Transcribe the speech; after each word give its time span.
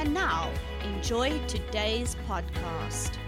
And 0.00 0.14
now, 0.14 0.50
enjoy 0.82 1.38
today's 1.46 2.16
podcast. 2.26 3.18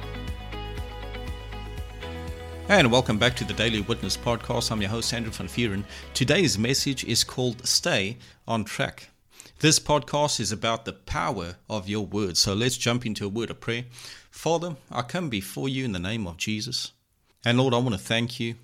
And 2.71 2.91
welcome 2.91 3.19
back 3.19 3.37
to 3.37 3.45
the 3.45 3.53
Daily 3.53 3.83
Witness 3.83 4.17
podcast. 4.17 4.73
I'm 4.73 4.81
your 4.81 4.89
host, 4.89 5.13
Andrew 5.13 5.31
Van 5.33 5.49
Vuuren. 5.49 5.85
Today's 6.15 6.57
message 6.57 7.05
is 7.05 7.25
called 7.25 7.67
Stay 7.69 8.17
on 8.49 8.65
Track. 8.65 9.11
This 9.59 9.79
podcast 9.79 10.41
is 10.41 10.51
about 10.51 10.87
the 10.87 10.95
power 10.95 11.57
of 11.69 11.91
your 11.91 12.07
words. 12.07 12.41
So 12.41 12.55
let's 12.55 12.79
jump 12.79 13.05
into 13.05 13.27
a 13.27 13.29
word 13.29 13.51
of 13.51 13.61
prayer. 13.61 13.85
Father, 14.31 14.77
I 14.91 15.03
come 15.03 15.29
before 15.29 15.69
you 15.69 15.85
in 15.85 15.93
the 15.93 15.99
name 15.99 16.27
of 16.27 16.39
Jesus. 16.39 16.93
And 17.45 17.59
Lord, 17.59 17.75
I 17.75 17.79
want 17.81 17.93
to 17.93 17.99
thank 17.99 18.41
you 18.41 18.55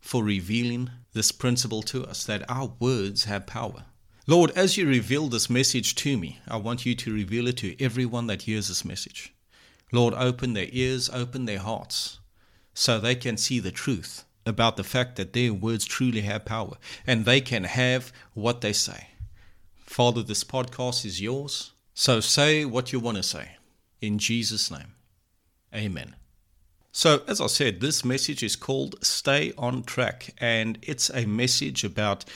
for 0.00 0.24
revealing 0.24 0.88
this 1.12 1.32
principle 1.32 1.82
to 1.82 2.06
us 2.06 2.24
that 2.24 2.48
our 2.48 2.72
words 2.80 3.24
have 3.24 3.46
power. 3.46 3.84
Lord, 4.28 4.50
as 4.50 4.76
you 4.76 4.86
reveal 4.86 5.28
this 5.28 5.48
message 5.48 5.94
to 5.94 6.18
me, 6.18 6.38
I 6.46 6.58
want 6.58 6.84
you 6.84 6.94
to 6.94 7.14
reveal 7.14 7.48
it 7.48 7.56
to 7.56 7.82
everyone 7.82 8.26
that 8.26 8.42
hears 8.42 8.68
this 8.68 8.84
message. 8.84 9.32
Lord, 9.90 10.12
open 10.12 10.52
their 10.52 10.68
ears, 10.70 11.08
open 11.08 11.46
their 11.46 11.60
hearts, 11.60 12.18
so 12.74 13.00
they 13.00 13.14
can 13.14 13.38
see 13.38 13.58
the 13.58 13.70
truth 13.70 14.26
about 14.44 14.76
the 14.76 14.84
fact 14.84 15.16
that 15.16 15.32
their 15.32 15.54
words 15.54 15.86
truly 15.86 16.20
have 16.20 16.44
power 16.44 16.76
and 17.06 17.24
they 17.24 17.40
can 17.40 17.64
have 17.64 18.12
what 18.34 18.60
they 18.60 18.74
say. 18.74 19.08
Father, 19.86 20.22
this 20.22 20.44
podcast 20.44 21.06
is 21.06 21.22
yours, 21.22 21.72
so 21.94 22.20
say 22.20 22.66
what 22.66 22.92
you 22.92 23.00
want 23.00 23.16
to 23.16 23.22
say. 23.22 23.52
In 24.02 24.18
Jesus' 24.18 24.70
name, 24.70 24.92
amen. 25.74 26.16
So, 26.92 27.22
as 27.26 27.40
I 27.40 27.46
said, 27.46 27.80
this 27.80 28.04
message 28.04 28.42
is 28.42 28.56
called 28.56 29.02
Stay 29.02 29.54
on 29.56 29.84
Track, 29.84 30.34
and 30.36 30.78
it's 30.82 31.08
a 31.08 31.24
message 31.24 31.82
about 31.82 32.26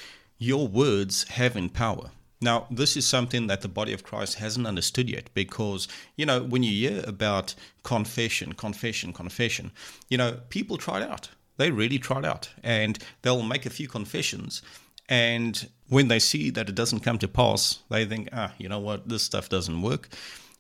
your 0.43 0.67
words 0.67 1.25
having 1.29 1.69
power. 1.69 2.11
Now, 2.41 2.67
this 2.69 2.97
is 2.97 3.07
something 3.07 3.47
that 3.47 3.61
the 3.61 3.69
body 3.69 3.93
of 3.93 4.03
Christ 4.03 4.35
hasn't 4.35 4.67
understood 4.67 5.09
yet 5.09 5.31
because, 5.35 5.87
you 6.17 6.27
know, 6.27 6.43
when 6.43 6.65
you 6.65 6.89
hear 6.89 7.05
about 7.07 7.55
confession, 7.85 8.55
confession, 8.55 9.13
confession, 9.13 9.71
you 10.09 10.19
know, 10.19 10.41
people 10.49 10.77
try 10.77 11.01
it 11.01 11.09
out. 11.09 11.29
They 11.59 11.71
really 11.71 12.01
try 12.01 12.19
it 12.19 12.25
out 12.25 12.51
and 12.65 12.99
they'll 13.23 13.45
make 13.45 13.67
a 13.67 13.71
few 13.71 13.87
confessions. 13.87 14.63
And 15.09 15.69
when 15.89 16.09
they 16.09 16.19
see 16.19 16.51
that 16.51 16.69
it 16.69 16.75
doesn't 16.75 17.01
come 17.01 17.19
to 17.19 17.29
pass, 17.29 17.79
they 17.89 18.05
think, 18.05 18.29
ah, 18.33 18.53
you 18.59 18.69
know 18.69 18.81
what, 18.81 19.09
this 19.09 19.23
stuff 19.23 19.49
doesn't 19.49 19.81
work. 19.81 20.09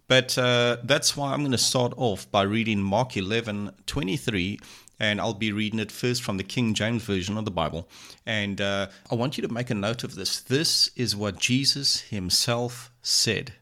But 0.06 0.36
uh, 0.38 0.76
that's 0.84 1.16
why 1.16 1.32
I'm 1.32 1.40
going 1.40 1.52
to 1.52 1.58
start 1.58 1.94
off 1.96 2.30
by 2.30 2.42
reading 2.42 2.80
Mark 2.80 3.16
11 3.16 3.72
23, 3.86 4.60
and 5.02 5.20
I'll 5.20 5.34
be 5.34 5.50
reading 5.50 5.80
it 5.80 5.90
first 5.90 6.22
from 6.22 6.36
the 6.36 6.44
King 6.44 6.74
James 6.74 7.02
Version 7.02 7.36
of 7.36 7.44
the 7.44 7.50
Bible. 7.50 7.88
And 8.24 8.60
uh, 8.60 8.86
I 9.10 9.16
want 9.16 9.36
you 9.36 9.42
to 9.42 9.52
make 9.52 9.68
a 9.68 9.74
note 9.74 10.04
of 10.04 10.14
this. 10.14 10.40
This 10.40 10.90
is 10.94 11.16
what 11.16 11.40
Jesus 11.40 12.02
himself 12.02 12.92
said. 13.02 13.54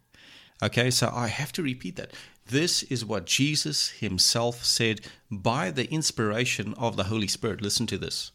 Okay, 0.63 0.91
so 0.91 1.11
I 1.11 1.29
have 1.29 1.51
to 1.53 1.63
repeat 1.63 1.97
that. 1.97 2.13
This 2.49 2.83
is 2.85 3.07
what 3.07 3.25
Jesus 3.25 3.89
himself 3.89 4.67
said 4.67 5.01
by 5.31 5.71
the 5.71 5.91
inspiration 5.91 6.75
of 6.77 6.97
the 6.97 7.05
Holy 7.05 7.29
Spirit. 7.29 7.63
Listen 7.63 7.87
to 7.87 7.97
this. 7.97 8.33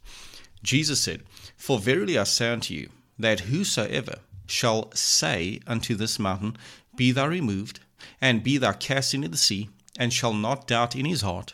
Jesus 0.64 1.00
said, 1.00 1.22
For 1.56 1.78
verily 1.78 2.18
I 2.18 2.24
say 2.24 2.51
unto 2.51 2.74
you, 2.74 2.90
that 3.19 3.41
whosoever 3.41 4.16
shall 4.47 4.91
say 4.94 5.59
unto 5.68 5.94
this 5.94 6.18
mountain, 6.18 6.57
Be 6.96 7.12
thou 7.12 7.28
removed, 7.28 7.81
and 8.19 8.44
be 8.44 8.57
thou 8.57 8.74
cast 8.74 9.13
into 9.13 9.28
the 9.28 9.38
sea, 9.38 9.69
and 10.00 10.12
shall 10.12 10.34
not 10.34 10.66
doubt 10.66 10.96
in 10.96 11.06
his 11.06 11.22
heart, 11.22 11.53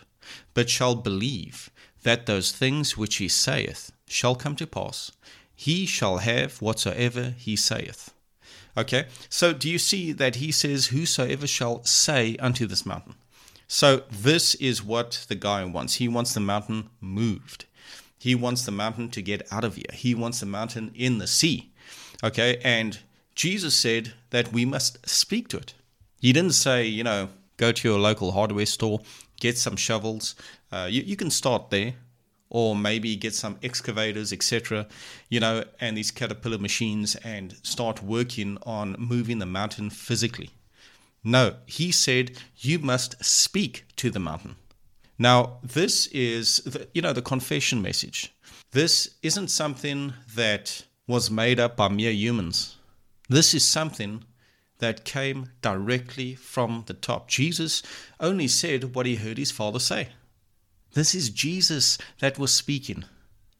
but 0.53 0.69
shall 0.69 0.96
believe 0.96 1.69
that 2.03 2.25
those 2.25 2.52
things 2.52 2.97
which 2.97 3.18
he 3.18 3.28
saith 3.28 3.92
shall 4.08 4.36
come 4.36 4.56
to 4.56 4.68
pass, 4.68 5.12
he 5.56 5.86
shall 5.86 6.18
have 6.18 6.62
whatsoever 6.62 7.36
he 7.38 7.56
saith. 7.56 8.14
Okay, 8.78 9.08
so 9.30 9.53
do 9.53 9.70
you 9.70 9.78
see 9.78 10.12
that 10.14 10.36
he 10.36 10.52
says, 10.52 10.88
Whosoever 10.88 11.46
shall 11.46 11.84
say 11.84 12.38
unto 12.38 12.66
this 12.66 12.86
mountain? 12.86 13.16
So 13.68 14.03
this 14.09 14.56
is 14.56 14.84
what 14.84 15.25
the 15.28 15.36
guy 15.36 15.64
wants. 15.66 15.96
He 15.96 16.08
wants 16.08 16.34
the 16.34 16.40
mountain 16.40 16.90
moved. 17.00 17.66
He 18.18 18.36
wants 18.36 18.66
the 18.66 18.72
mountain 18.72 19.09
to 19.12 19.22
get 19.22 19.47
out 19.52 19.64
of 19.64 19.75
here. 19.75 19.94
He 19.94 20.14
wants 20.14 20.40
the 20.40 20.46
mountain 20.46 20.91
in 20.94 21.18
the 21.18 21.28
sea. 21.28 21.72
Okay, 22.24 22.59
and 22.64 23.00
Jesus 23.34 23.75
said 23.75 24.14
that 24.30 24.53
we 24.53 24.66
must 24.66 25.09
speak 25.09 25.47
to 25.50 25.58
it. 25.58 25.74
He 26.20 26.31
didn't 26.34 26.53
say, 26.53 26.86
you 26.86 27.03
know, 27.03 27.30
go 27.58 27.72
to 27.72 27.88
your 27.88 28.00
local 28.00 28.31
hardware 28.31 28.66
store, 28.66 29.00
get 29.41 29.57
some 29.57 29.75
shovels. 29.75 30.35
Uh, 30.72 30.88
you, 30.90 31.02
you 31.02 31.18
can 31.18 31.29
start 31.29 31.69
there, 31.69 31.96
or 32.50 32.75
maybe 32.75 33.16
get 33.18 33.34
some 33.34 33.57
excavators, 33.63 34.31
etc., 34.31 34.88
you 35.29 35.40
know, 35.40 35.63
and 35.81 35.97
these 35.97 36.12
caterpillar 36.12 36.57
machines 36.57 37.16
and 37.18 37.56
start 37.63 38.02
working 38.02 38.57
on 38.63 38.96
moving 38.97 39.40
the 39.40 39.46
mountain 39.46 39.90
physically. 39.90 40.52
No, 41.24 41.56
he 41.66 41.91
said 41.91 42.38
you 42.57 42.79
must 42.79 43.24
speak 43.24 43.85
to 43.97 44.09
the 44.09 44.19
mountain. 44.19 44.56
Now, 45.18 45.59
this 45.62 46.08
is, 46.08 46.58
the, 46.58 46.88
you 46.94 47.02
know, 47.02 47.13
the 47.13 47.22
confession 47.22 47.81
message. 47.81 48.34
This 48.72 49.16
isn't 49.22 49.50
something 49.50 50.13
that 50.35 50.85
was 51.08 51.29
made 51.29 51.59
up 51.59 51.75
by 51.75 51.90
mere 51.90 52.12
humans. 52.12 52.78
This 53.29 53.53
is 53.53 53.63
something 53.63 54.23
that 54.81 55.06
came 55.06 55.52
directly 55.62 56.36
from 56.36 56.84
the 56.88 56.94
top. 56.94 57.30
Jesus 57.30 57.81
only 58.19 58.47
said 58.47 58.94
what 58.94 59.06
he 59.06 59.16
heard 59.16 59.38
his 59.38 59.52
Father 59.52 59.80
say. 59.80 60.09
This 60.94 61.16
is 61.16 61.30
Jesus 61.30 61.97
that 62.19 62.38
was 62.38 62.53
speaking. 62.53 63.06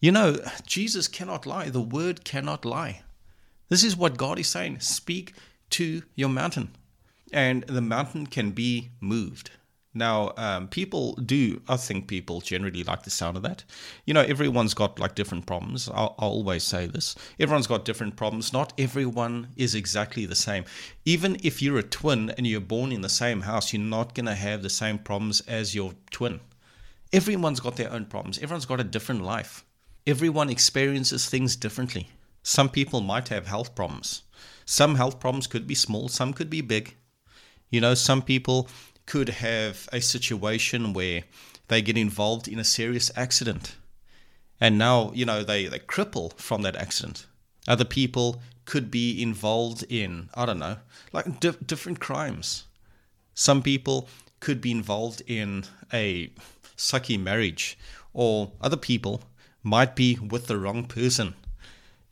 You 0.02 0.12
know, 0.12 0.40
Jesus 0.66 1.08
cannot 1.08 1.46
lie. 1.46 1.70
The 1.70 1.80
word 1.80 2.26
cannot 2.26 2.66
lie. 2.66 3.04
This 3.70 3.84
is 3.84 3.96
what 3.96 4.18
God 4.18 4.38
is 4.40 4.48
saying. 4.48 4.82
Speak 4.82 5.34
to 5.70 6.02
your 6.16 6.28
mountain, 6.28 6.72
and 7.32 7.64
the 7.64 7.82
mountain 7.82 8.28
can 8.28 8.52
be 8.52 8.90
moved. 9.00 9.52
Now, 9.94 10.32
um, 10.38 10.70
people 10.70 11.16
do, 11.16 11.62
I 11.68 11.76
think 11.76 12.08
people 12.08 12.40
generally 12.40 12.84
like 12.84 13.04
the 13.04 13.10
sound 13.10 13.36
of 13.36 13.44
that. 13.44 13.66
You 14.06 14.14
know, 14.14 14.22
everyone's 14.22 14.74
got 14.74 15.00
like 15.00 15.16
different 15.16 15.46
problems. 15.46 15.90
I'll, 15.90 16.16
I'll, 16.18 16.30
always 16.30 16.64
say 16.64 16.86
this. 16.86 17.16
Everyone's 17.40 17.68
got 17.68 17.84
different 17.84 18.16
problems. 18.16 18.54
Not 18.54 18.72
everyone 18.78 19.50
is 19.58 19.76
exactly 19.76 20.26
the 20.26 20.36
same. 20.36 20.64
Even 21.04 21.36
if 21.44 21.62
you're 21.62 21.78
a 21.78 21.84
twin 21.84 22.30
and 22.32 22.48
you're 22.48 22.62
born 22.62 22.94
in 22.94 23.02
the 23.02 23.10
same 23.10 23.42
house, 23.42 23.74
you're 23.74 23.82
not 23.82 24.16
going 24.16 24.28
to 24.28 24.36
have 24.36 24.64
the 24.64 24.70
same 24.70 24.98
problems 24.98 25.42
as 25.42 25.76
your 25.76 25.94
twin. 26.10 26.40
Everyone's 27.12 27.60
got 27.60 27.76
their 27.76 27.92
own 27.92 28.06
problems. 28.06 28.38
Everyone's 28.38 28.66
got 28.66 28.80
a 28.80 28.86
different 28.86 29.24
life. 29.24 29.66
Everyone 30.08 30.50
experiences 30.50 31.28
things 31.28 31.58
differently. 31.58 32.08
Some 32.44 32.70
people 32.70 33.02
might 33.02 33.28
have 33.28 33.48
health 33.48 33.76
problems. 33.76 34.24
Some 34.66 34.96
health 34.96 35.20
problems 35.20 35.48
could 35.48 35.68
be 35.68 35.76
small, 35.76 36.08
some 36.08 36.32
could 36.34 36.50
be 36.50 36.62
big. 36.62 36.96
You 37.70 37.82
know, 37.82 37.94
some 37.94 38.22
people 38.22 38.70
could 39.12 39.28
have 39.28 39.90
a 39.92 40.00
situation 40.00 40.94
where 40.94 41.24
they 41.68 41.82
get 41.82 41.98
involved 41.98 42.48
in 42.48 42.58
a 42.58 42.64
serious 42.64 43.12
accident 43.18 43.76
and 44.62 44.78
now 44.78 45.12
you 45.14 45.26
know 45.26 45.44
they, 45.44 45.68
they 45.68 45.80
cripple 45.80 46.32
from 46.40 46.62
that 46.62 46.78
accident 46.78 47.26
other 47.68 47.84
people 47.84 48.42
could 48.64 48.90
be 48.90 49.22
involved 49.22 49.84
in 49.90 50.30
i 50.34 50.46
don't 50.46 50.60
know 50.60 50.78
like 51.12 51.42
di- 51.42 51.62
different 51.66 52.00
crimes 52.00 52.64
some 53.34 53.62
people 53.62 54.08
could 54.40 54.62
be 54.62 54.72
involved 54.72 55.22
in 55.28 55.66
a 55.92 56.32
sucky 56.78 57.20
marriage 57.20 57.78
or 58.14 58.54
other 58.62 58.78
people 58.78 59.24
might 59.62 59.94
be 59.94 60.18
with 60.32 60.48
the 60.48 60.58
wrong 60.58 60.86
person 60.86 61.34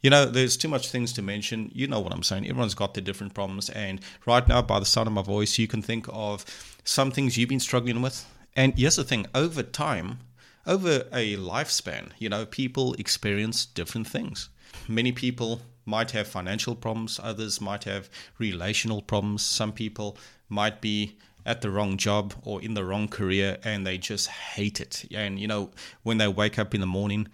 you 0.01 0.10
know, 0.10 0.25
there's 0.25 0.56
too 0.56 0.69
much 0.69 0.90
things 0.90 1.12
to 1.13 1.22
mention. 1.22 1.72
You 1.74 1.88
know 1.88 2.00
what 2.00 2.13
I'm 2.13 2.24
saying. 2.24 2.48
Everyone's 2.48 2.74
got 2.74 2.94
their 2.94 3.04
different 3.04 3.34
problems. 3.34 3.69
And 3.69 4.00
right 4.25 4.48
now, 4.48 4.62
by 4.62 4.80
the 4.80 4.86
sound 4.86 5.07
of 5.07 5.13
my 5.13 5.22
voice, 5.22 5.57
you 5.57 5.68
can 5.68 5.81
think 5.81 6.07
of 6.10 6.46
some 6.89 7.12
things 7.12 7.38
you've 7.38 7.50
been 7.50 7.59
struggling 7.59 8.01
with. 8.01 8.25
And 8.56 8.74
here's 8.75 8.95
the 8.95 9.03
thing 9.03 9.27
over 9.36 9.62
time, 9.62 10.21
over 10.65 11.06
a 11.13 11.38
lifespan, 11.38 12.09
you 12.18 12.30
know, 12.30 12.47
people 12.47 12.95
experience 12.95 13.63
different 13.63 14.07
things. 14.07 14.50
Many 14.88 15.12
people 15.12 15.62
might 15.86 16.12
have 16.12 16.27
financial 16.27 16.75
problems, 16.75 17.19
others 17.21 17.62
might 17.62 17.83
have 17.83 18.09
relational 18.39 19.03
problems. 19.03 19.44
Some 19.44 19.71
people 19.71 20.18
might 20.50 20.81
be 20.81 21.15
at 21.45 21.62
the 21.62 21.69
wrong 21.69 21.95
job 21.95 22.33
or 22.44 22.59
in 22.59 22.74
the 22.74 22.83
wrong 22.83 23.07
career 23.07 23.59
and 23.63 23.86
they 23.86 24.00
just 24.00 24.27
hate 24.27 24.81
it. 24.81 25.06
And, 25.13 25.39
you 25.39 25.47
know, 25.47 25.69
when 26.01 26.18
they 26.18 26.27
wake 26.27 26.57
up 26.57 26.74
in 26.74 26.81
the 26.81 26.88
morning, 26.88 27.27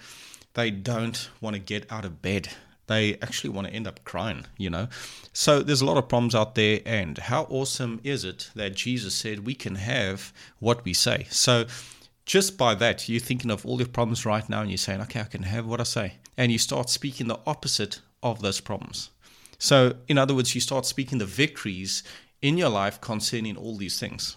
they 0.54 0.70
don't 0.70 1.30
want 1.40 1.56
to 1.56 1.62
get 1.62 1.90
out 1.90 2.04
of 2.04 2.22
bed 2.22 2.50
they 2.88 3.16
actually 3.16 3.50
want 3.50 3.68
to 3.68 3.74
end 3.74 3.88
up 3.88 4.04
crying, 4.04 4.46
you 4.58 4.70
know. 4.70 4.88
So 5.34 5.62
there's 5.62 5.82
a 5.82 5.86
lot 5.86 5.98
of 5.98 6.08
problems 6.08 6.36
out 6.36 6.56
there. 6.56 6.82
And 6.86 7.18
how 7.18 7.44
awesome 7.50 8.00
is 8.04 8.24
it 8.24 8.52
that 8.56 8.76
Jesus 8.76 9.16
said 9.16 9.46
we 9.46 9.56
can 9.56 9.76
have 9.76 10.34
what 10.60 10.86
we 10.86 10.94
say? 10.94 11.28
So 11.30 11.66
just 12.26 12.58
by 12.58 12.76
that, 12.76 13.08
you're 13.10 13.20
thinking 13.20 13.52
of 13.52 13.66
all 13.66 13.80
your 13.80 13.88
problems 13.88 14.26
right 14.26 14.48
now 14.50 14.62
and 14.62 14.70
you're 14.70 14.78
saying, 14.78 15.02
okay, 15.02 15.22
I 15.22 15.26
can 15.26 15.44
have 15.44 15.66
what 15.66 15.80
I 15.80 15.84
say. 15.84 16.14
And 16.38 16.52
you 16.52 16.58
start 16.58 16.90
speaking 16.90 17.28
the 17.28 17.40
opposite 17.46 18.02
of 18.22 18.42
those 18.42 18.60
problems. 18.60 19.10
So, 19.58 19.96
in 20.08 20.18
other 20.18 20.36
words, 20.36 20.54
you 20.54 20.60
start 20.60 20.86
speaking 20.86 21.18
the 21.18 21.26
victories 21.26 22.04
in 22.42 22.58
your 22.58 22.70
life 22.70 23.00
concerning 23.00 23.56
all 23.56 23.78
these 23.78 24.00
things. 24.00 24.36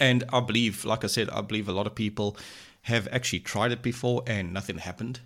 And 0.00 0.24
I 0.32 0.40
believe, 0.40 0.84
like 0.84 1.04
I 1.04 1.06
said, 1.06 1.30
I 1.30 1.40
believe 1.40 1.68
a 1.68 1.72
lot 1.72 1.86
of 1.86 1.94
people 1.94 2.36
have 2.82 3.06
actually 3.12 3.40
tried 3.40 3.70
it 3.70 3.82
before 3.82 4.22
and 4.26 4.52
nothing 4.52 4.78
happened 4.78 5.20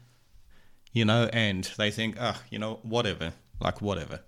you 0.94 1.04
know, 1.04 1.28
and 1.32 1.70
they 1.76 1.90
think, 1.90 2.16
ah, 2.18 2.36
oh, 2.38 2.42
you 2.48 2.58
know, 2.58 2.78
whatever, 2.82 3.34
like 3.60 3.82
whatever. 3.82 4.20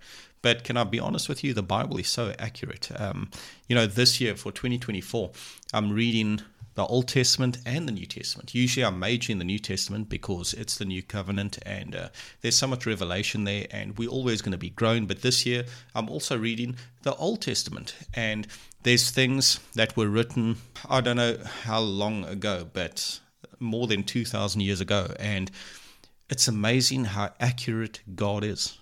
But 0.43 0.63
can 0.63 0.77
I 0.77 0.83
be 0.83 0.99
honest 0.99 1.27
with 1.27 1.43
you? 1.43 1.53
The 1.53 1.63
Bible 1.63 1.97
is 1.97 2.07
so 2.07 2.33
accurate. 2.37 2.91
Um, 2.95 3.31
you 3.67 3.75
know, 3.75 3.87
this 3.87 4.21
year 4.21 4.35
for 4.35 4.51
2024, 4.51 5.31
I'm 5.73 5.91
reading 5.91 6.41
the 6.75 6.85
Old 6.85 7.07
Testament 7.07 7.57
and 7.65 7.87
the 7.87 7.91
New 7.91 8.05
Testament. 8.05 8.53
Usually 8.53 8.85
I'm 8.85 8.99
majoring 8.99 9.39
the 9.39 9.43
New 9.43 9.57
Testament 9.57 10.09
because 10.09 10.53
it's 10.53 10.77
the 10.77 10.85
new 10.85 11.01
covenant 11.01 11.57
and 11.65 11.95
uh, 11.95 12.09
there's 12.41 12.55
so 12.55 12.67
much 12.67 12.85
revelation 12.85 13.45
there 13.45 13.65
and 13.71 13.97
we're 13.97 14.11
always 14.11 14.43
going 14.43 14.51
to 14.51 14.59
be 14.59 14.69
growing. 14.69 15.07
But 15.07 15.23
this 15.23 15.43
year 15.43 15.65
I'm 15.95 16.07
also 16.07 16.37
reading 16.37 16.75
the 17.01 17.15
Old 17.15 17.41
Testament 17.41 17.95
and 18.13 18.45
there's 18.83 19.09
things 19.09 19.59
that 19.73 19.97
were 19.97 20.07
written, 20.07 20.57
I 20.87 21.01
don't 21.01 21.17
know 21.17 21.37
how 21.63 21.79
long 21.79 22.25
ago, 22.25 22.69
but 22.71 23.21
more 23.59 23.87
than 23.87 24.03
2,000 24.03 24.61
years 24.61 24.79
ago. 24.79 25.15
And 25.19 25.49
it's 26.29 26.47
amazing 26.47 27.05
how 27.05 27.33
accurate 27.39 28.01
God 28.15 28.43
is. 28.43 28.77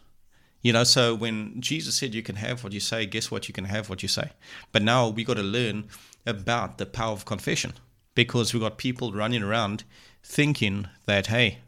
You 0.61 0.73
know, 0.73 0.83
so 0.83 1.13
when 1.13 1.61
Jesus 1.61 1.95
said 1.95 2.15
you 2.15 2.23
can 2.23 2.37
have 2.37 2.63
what 2.63 2.73
you 2.73 2.79
say, 2.79 3.05
guess 3.05 3.29
what? 3.29 3.47
You 3.47 3.53
can 3.53 3.65
have 3.65 3.87
what 3.87 4.01
you 4.01 4.09
say. 4.09 4.31
But 4.71 4.81
now 4.81 5.09
we 5.09 5.23
got 5.23 5.37
to 5.37 5.43
learn 5.43 5.89
about 6.25 6.79
the 6.79 6.87
power 6.87 7.11
of 7.11 7.25
confession 7.25 7.73
because 8.15 8.53
we 8.53 8.59
got 8.59 8.79
people 8.79 9.11
running 9.11 9.43
around 9.43 9.83
thinking 10.23 10.87
that, 11.05 11.27
hey, 11.27 11.59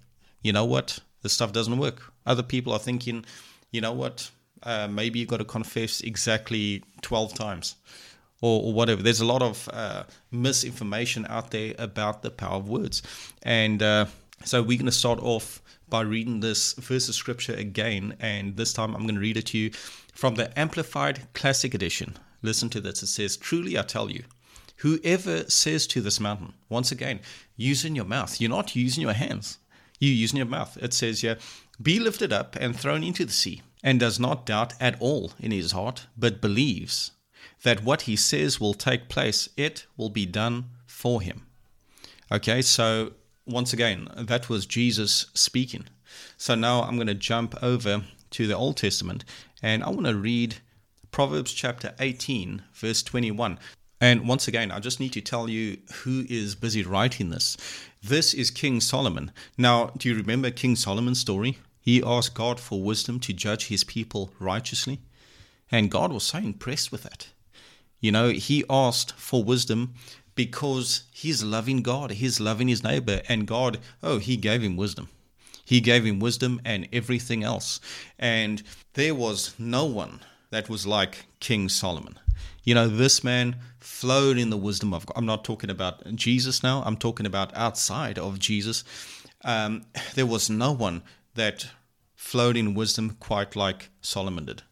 you 0.41 0.51
know 0.51 0.65
what? 0.65 0.99
This 1.21 1.33
stuff 1.33 1.51
doesn't 1.51 1.77
work. 1.77 2.01
Other 2.25 2.41
people 2.41 2.73
are 2.73 2.79
thinking, 2.79 3.23
you 3.71 3.81
know 3.81 3.91
what? 3.91 4.31
Uh, 4.63 4.87
maybe 4.87 5.19
you've 5.19 5.29
got 5.29 5.37
to 5.37 5.45
confess 5.45 6.01
exactly 6.01 6.83
12 7.01 7.35
times 7.35 7.75
or, 8.41 8.63
or 8.63 8.73
whatever. 8.73 9.03
There's 9.03 9.21
a 9.21 9.25
lot 9.25 9.43
of 9.43 9.69
uh, 9.71 10.03
misinformation 10.31 11.27
out 11.29 11.51
there 11.51 11.75
about 11.77 12.23
the 12.23 12.31
power 12.31 12.55
of 12.55 12.67
words. 12.67 13.03
And 13.43 13.83
uh, 13.83 14.07
so 14.43 14.61
we're 14.61 14.77
going 14.77 14.85
to 14.85 14.91
start 14.91 15.19
off 15.19 15.61
by 15.89 16.01
reading 16.01 16.39
this 16.39 16.73
verse 16.73 17.09
of 17.09 17.15
scripture 17.15 17.53
again, 17.53 18.15
and 18.19 18.55
this 18.55 18.73
time 18.73 18.93
I'm 18.93 19.03
going 19.03 19.15
to 19.15 19.21
read 19.21 19.37
it 19.37 19.47
to 19.47 19.57
you 19.57 19.71
from 20.13 20.35
the 20.35 20.57
Amplified 20.57 21.27
Classic 21.33 21.73
Edition. 21.73 22.17
Listen 22.41 22.69
to 22.69 22.81
this. 22.81 23.03
It 23.03 23.07
says, 23.07 23.37
Truly 23.37 23.77
I 23.77 23.83
tell 23.83 24.11
you, 24.11 24.23
whoever 24.77 25.49
says 25.49 25.87
to 25.87 26.01
this 26.01 26.19
mountain, 26.19 26.53
once 26.69 26.91
again, 26.91 27.19
using 27.55 27.95
your 27.95 28.05
mouth, 28.05 28.39
you're 28.39 28.49
not 28.49 28.75
using 28.75 29.01
your 29.01 29.13
hands, 29.13 29.59
you're 29.99 30.13
using 30.13 30.37
your 30.37 30.45
mouth. 30.45 30.77
It 30.81 30.93
says 30.93 31.21
here, 31.21 31.37
Be 31.81 31.99
lifted 31.99 32.31
up 32.33 32.55
and 32.59 32.75
thrown 32.75 33.03
into 33.03 33.25
the 33.25 33.31
sea, 33.31 33.61
and 33.83 33.99
does 33.99 34.19
not 34.19 34.45
doubt 34.45 34.73
at 34.79 34.99
all 34.99 35.33
in 35.39 35.51
his 35.51 35.71
heart, 35.71 36.07
but 36.17 36.41
believes 36.41 37.11
that 37.63 37.83
what 37.83 38.03
he 38.03 38.15
says 38.15 38.59
will 38.59 38.73
take 38.73 39.09
place, 39.09 39.49
it 39.57 39.85
will 39.95 40.09
be 40.09 40.25
done 40.25 40.65
for 40.85 41.21
him. 41.21 41.45
Okay, 42.31 42.61
so 42.61 43.13
once 43.47 43.73
again, 43.73 44.09
that 44.15 44.49
was 44.49 44.65
Jesus 44.65 45.27
speaking. 45.33 45.85
So 46.37 46.55
now 46.55 46.83
I'm 46.83 46.95
going 46.95 47.07
to 47.07 47.15
jump 47.15 47.55
over 47.63 48.03
to 48.31 48.47
the 48.47 48.55
Old 48.55 48.77
Testament 48.77 49.23
and 49.61 49.83
I 49.83 49.89
want 49.89 50.05
to 50.05 50.15
read 50.15 50.57
Proverbs 51.11 51.53
chapter 51.53 51.95
18, 51.99 52.61
verse 52.73 53.01
21. 53.01 53.57
And 53.99 54.27
once 54.27 54.47
again, 54.47 54.71
I 54.71 54.79
just 54.79 54.99
need 54.99 55.13
to 55.13 55.21
tell 55.21 55.49
you 55.49 55.77
who 56.03 56.25
is 56.29 56.53
busy 56.53 56.83
writing 56.83 57.29
this. 57.29 57.57
This 58.03 58.33
is 58.33 58.51
King 58.51 58.79
Solomon. 58.79 59.31
Now, 59.57 59.91
do 59.97 60.09
you 60.09 60.15
remember 60.15 60.51
King 60.51 60.75
Solomon's 60.75 61.19
story? 61.19 61.57
He 61.81 62.03
asked 62.03 62.35
God 62.35 62.59
for 62.59 62.83
wisdom 62.83 63.19
to 63.21 63.33
judge 63.33 63.67
his 63.67 63.83
people 63.83 64.31
righteously. 64.39 64.99
And 65.71 65.89
God 65.89 66.11
was 66.11 66.23
so 66.23 66.37
impressed 66.37 66.91
with 66.91 67.03
that. 67.03 67.29
You 67.99 68.11
know, 68.11 68.29
he 68.29 68.63
asked 68.69 69.13
for 69.13 69.43
wisdom 69.43 69.95
because 70.37 71.03
he's 71.11 71.43
loving 71.43 71.81
God, 71.81 72.11
he's 72.11 72.39
loving 72.39 72.69
his 72.69 72.83
neighbor, 72.83 73.21
and 73.27 73.45
God, 73.45 73.79
oh, 74.01 74.19
he 74.19 74.37
gave 74.37 74.61
him 74.61 74.77
wisdom. 74.77 75.09
He 75.65 75.81
gave 75.81 76.05
him 76.05 76.19
wisdom 76.19 76.61
and 76.63 76.87
everything 76.93 77.43
else. 77.43 77.81
And 78.17 78.63
there 78.93 79.13
was 79.13 79.53
no 79.59 79.83
one 79.83 80.21
that 80.49 80.69
was 80.69 80.87
like 80.87 81.25
King 81.41 81.67
Solomon. 81.67 82.17
You 82.63 82.75
know, 82.75 82.87
this 82.87 83.23
man 83.23 83.57
flowed 83.79 84.37
in 84.37 84.49
the 84.49 84.57
wisdom 84.57 84.93
of 84.93 85.05
God. 85.05 85.13
I'm 85.17 85.25
not 85.25 85.43
talking 85.43 85.69
about 85.69 86.15
Jesus 86.15 86.63
now, 86.63 86.83
I'm 86.85 86.95
talking 86.95 87.25
about 87.25 87.55
outside 87.57 88.17
of 88.17 88.39
Jesus. 88.39 88.85
Um, 89.43 89.83
there 90.15 90.25
was 90.25 90.49
no 90.49 90.71
one 90.71 91.01
that 91.35 91.67
flowed 92.15 92.55
in 92.55 92.73
wisdom 92.73 93.17
quite 93.19 93.55
like 93.55 93.89
Solomon 94.01 94.45
did. 94.45 94.63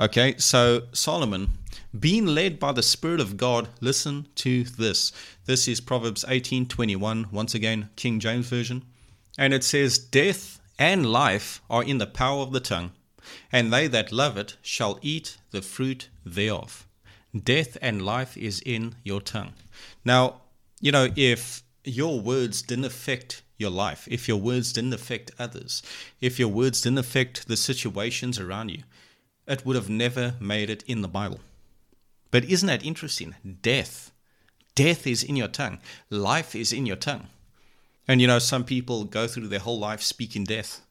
Okay, 0.00 0.36
so 0.38 0.84
Solomon, 0.92 1.58
being 1.98 2.26
led 2.26 2.60
by 2.60 2.70
the 2.70 2.84
Spirit 2.84 3.20
of 3.20 3.36
God, 3.36 3.68
listen 3.80 4.28
to 4.36 4.62
this. 4.62 5.10
This 5.46 5.66
is 5.66 5.80
Proverbs 5.80 6.24
18:21, 6.28 7.32
once 7.32 7.54
again, 7.54 7.90
King 7.96 8.20
James 8.20 8.48
Version. 8.48 8.84
And 9.36 9.52
it 9.52 9.64
says, 9.64 9.98
Death 9.98 10.60
and 10.78 11.10
life 11.10 11.60
are 11.68 11.82
in 11.82 11.98
the 11.98 12.06
power 12.06 12.42
of 12.42 12.52
the 12.52 12.60
tongue, 12.60 12.92
and 13.50 13.72
they 13.72 13.88
that 13.88 14.12
love 14.12 14.36
it 14.36 14.56
shall 14.62 15.00
eat 15.02 15.38
the 15.50 15.62
fruit 15.62 16.08
thereof. 16.24 16.86
Death 17.36 17.76
and 17.82 18.04
life 18.04 18.36
is 18.36 18.60
in 18.64 18.94
your 19.02 19.20
tongue. 19.20 19.54
Now, 20.04 20.42
you 20.80 20.92
know, 20.92 21.08
if 21.16 21.62
your 21.82 22.20
words 22.20 22.62
didn't 22.62 22.84
affect 22.84 23.42
your 23.56 23.70
life, 23.70 24.06
if 24.08 24.28
your 24.28 24.38
words 24.38 24.72
didn't 24.72 24.94
affect 24.94 25.32
others, 25.38 25.82
if 26.20 26.38
your 26.38 26.48
words 26.48 26.80
didn't 26.80 26.98
affect 26.98 27.48
the 27.48 27.56
situations 27.56 28.38
around 28.38 28.70
you, 28.70 28.84
it 29.48 29.64
would 29.64 29.76
have 29.76 29.88
never 29.88 30.34
made 30.38 30.70
it 30.70 30.84
in 30.86 31.02
the 31.02 31.08
Bible. 31.08 31.40
But 32.30 32.44
isn't 32.44 32.66
that 32.66 32.84
interesting? 32.84 33.34
Death. 33.62 34.12
Death 34.74 35.06
is 35.06 35.24
in 35.24 35.36
your 35.36 35.48
tongue. 35.48 35.78
Life 36.10 36.54
is 36.54 36.72
in 36.72 36.86
your 36.86 36.96
tongue. 36.96 37.28
And 38.06 38.20
you 38.20 38.26
know, 38.26 38.38
some 38.38 38.64
people 38.64 39.04
go 39.04 39.26
through 39.26 39.48
their 39.48 39.58
whole 39.58 39.78
life 39.78 40.02
speaking 40.02 40.44
death. 40.44 40.82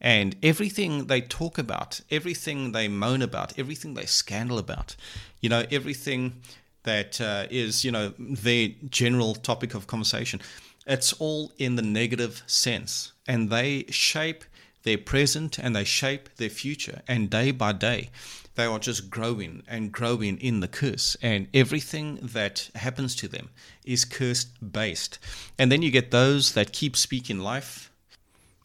And 0.00 0.36
everything 0.42 1.06
they 1.06 1.22
talk 1.22 1.58
about, 1.58 2.00
everything 2.10 2.72
they 2.72 2.86
moan 2.86 3.22
about, 3.22 3.58
everything 3.58 3.94
they 3.94 4.04
scandal 4.04 4.58
about, 4.58 4.94
you 5.40 5.48
know, 5.48 5.64
everything 5.70 6.42
that 6.82 7.20
uh, 7.20 7.46
is, 7.50 7.84
you 7.84 7.90
know, 7.90 8.12
their 8.18 8.68
general 8.90 9.34
topic 9.34 9.74
of 9.74 9.86
conversation, 9.86 10.40
it's 10.86 11.12
all 11.14 11.52
in 11.58 11.76
the 11.76 11.82
negative 11.82 12.42
sense. 12.46 13.12
And 13.26 13.50
they 13.50 13.86
shape 13.88 14.44
their 14.86 14.96
present 14.96 15.58
and 15.58 15.74
they 15.74 15.84
shape 15.84 16.30
their 16.36 16.48
future. 16.48 17.02
And 17.08 17.28
day 17.28 17.50
by 17.50 17.72
day, 17.72 18.10
they 18.54 18.64
are 18.64 18.78
just 18.78 19.10
growing 19.10 19.64
and 19.66 19.90
growing 19.92 20.38
in 20.38 20.60
the 20.60 20.68
curse. 20.68 21.16
And 21.20 21.48
everything 21.52 22.20
that 22.22 22.70
happens 22.76 23.16
to 23.16 23.28
them 23.28 23.50
is 23.84 24.04
curse 24.04 24.44
based. 24.44 25.18
And 25.58 25.70
then 25.70 25.82
you 25.82 25.90
get 25.90 26.12
those 26.12 26.52
that 26.52 26.72
keep 26.72 26.96
speaking 26.96 27.40
life, 27.40 27.90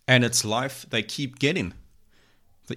and 0.08 0.24
it's 0.24 0.46
life 0.46 0.86
they 0.90 1.02
keep 1.02 1.40
getting. 1.40 1.74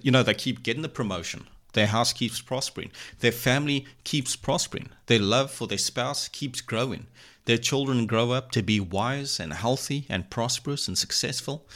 You 0.01 0.11
know, 0.11 0.23
they 0.23 0.33
keep 0.33 0.63
getting 0.63 0.81
the 0.81 0.89
promotion. 0.89 1.45
Their 1.73 1.87
house 1.87 2.13
keeps 2.13 2.41
prospering. 2.41 2.91
Their 3.19 3.31
family 3.31 3.85
keeps 4.03 4.35
prospering. 4.35 4.89
Their 5.05 5.19
love 5.19 5.51
for 5.51 5.67
their 5.67 5.77
spouse 5.77 6.27
keeps 6.29 6.61
growing. 6.61 7.05
Their 7.45 7.59
children 7.59 8.07
grow 8.07 8.31
up 8.31 8.49
to 8.51 8.63
be 8.63 8.79
wise 8.79 9.39
and 9.39 9.53
healthy 9.53 10.07
and 10.09 10.31
prosperous 10.31 10.87
and 10.87 10.97
successful 10.97 11.67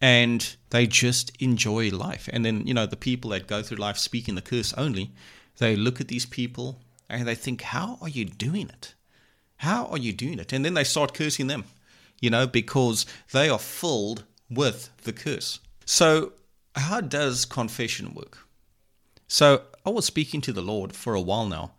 and 0.00 0.56
they 0.70 0.86
just 0.86 1.30
enjoy 1.40 1.90
life. 1.90 2.28
And 2.32 2.44
then, 2.44 2.66
you 2.66 2.74
know, 2.74 2.86
the 2.86 2.96
people 2.96 3.30
that 3.30 3.46
go 3.46 3.62
through 3.62 3.78
life 3.78 3.96
speaking 3.96 4.34
the 4.34 4.42
curse 4.42 4.72
only, 4.74 5.12
they 5.58 5.76
look 5.76 6.00
at 6.00 6.08
these 6.08 6.26
people 6.26 6.80
and 7.08 7.26
they 7.26 7.34
think, 7.34 7.62
How 7.62 7.98
are 8.00 8.08
you 8.08 8.24
doing 8.24 8.68
it? 8.68 8.94
How 9.58 9.86
are 9.86 9.98
you 9.98 10.12
doing 10.12 10.38
it? 10.38 10.52
And 10.52 10.64
then 10.64 10.74
they 10.74 10.84
start 10.84 11.14
cursing 11.14 11.46
them, 11.46 11.64
you 12.20 12.30
know, 12.30 12.46
because 12.46 13.06
they 13.32 13.48
are 13.48 13.58
filled 13.58 14.24
with 14.50 14.90
the 15.02 15.12
curse. 15.12 15.60
So, 15.84 16.32
how 16.74 17.00
does 17.00 17.46
confession 17.46 18.12
work? 18.12 18.38
So, 19.28 19.62
I 19.86 19.90
was 19.90 20.04
speaking 20.04 20.40
to 20.42 20.52
the 20.52 20.62
Lord 20.62 20.94
for 20.94 21.14
a 21.14 21.20
while 21.20 21.46
now 21.46 21.72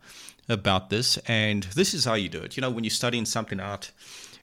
about 0.48 0.90
this, 0.90 1.18
and 1.18 1.64
this 1.74 1.94
is 1.94 2.04
how 2.04 2.14
you 2.14 2.28
do 2.28 2.40
it. 2.40 2.56
You 2.56 2.62
know, 2.62 2.70
when 2.70 2.82
you're 2.82 2.90
studying 2.90 3.26
something 3.26 3.60
out, 3.60 3.90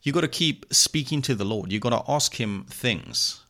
you 0.04 0.14
got 0.14 0.22
to 0.22 0.28
keep 0.28 0.66
speaking 0.72 1.22
to 1.24 1.36
the 1.36 1.44
Lord. 1.44 1.72
You 1.72 1.80
got 1.80 1.90
to 1.90 2.12
ask 2.12 2.40
Him 2.40 2.66
things 2.70 3.42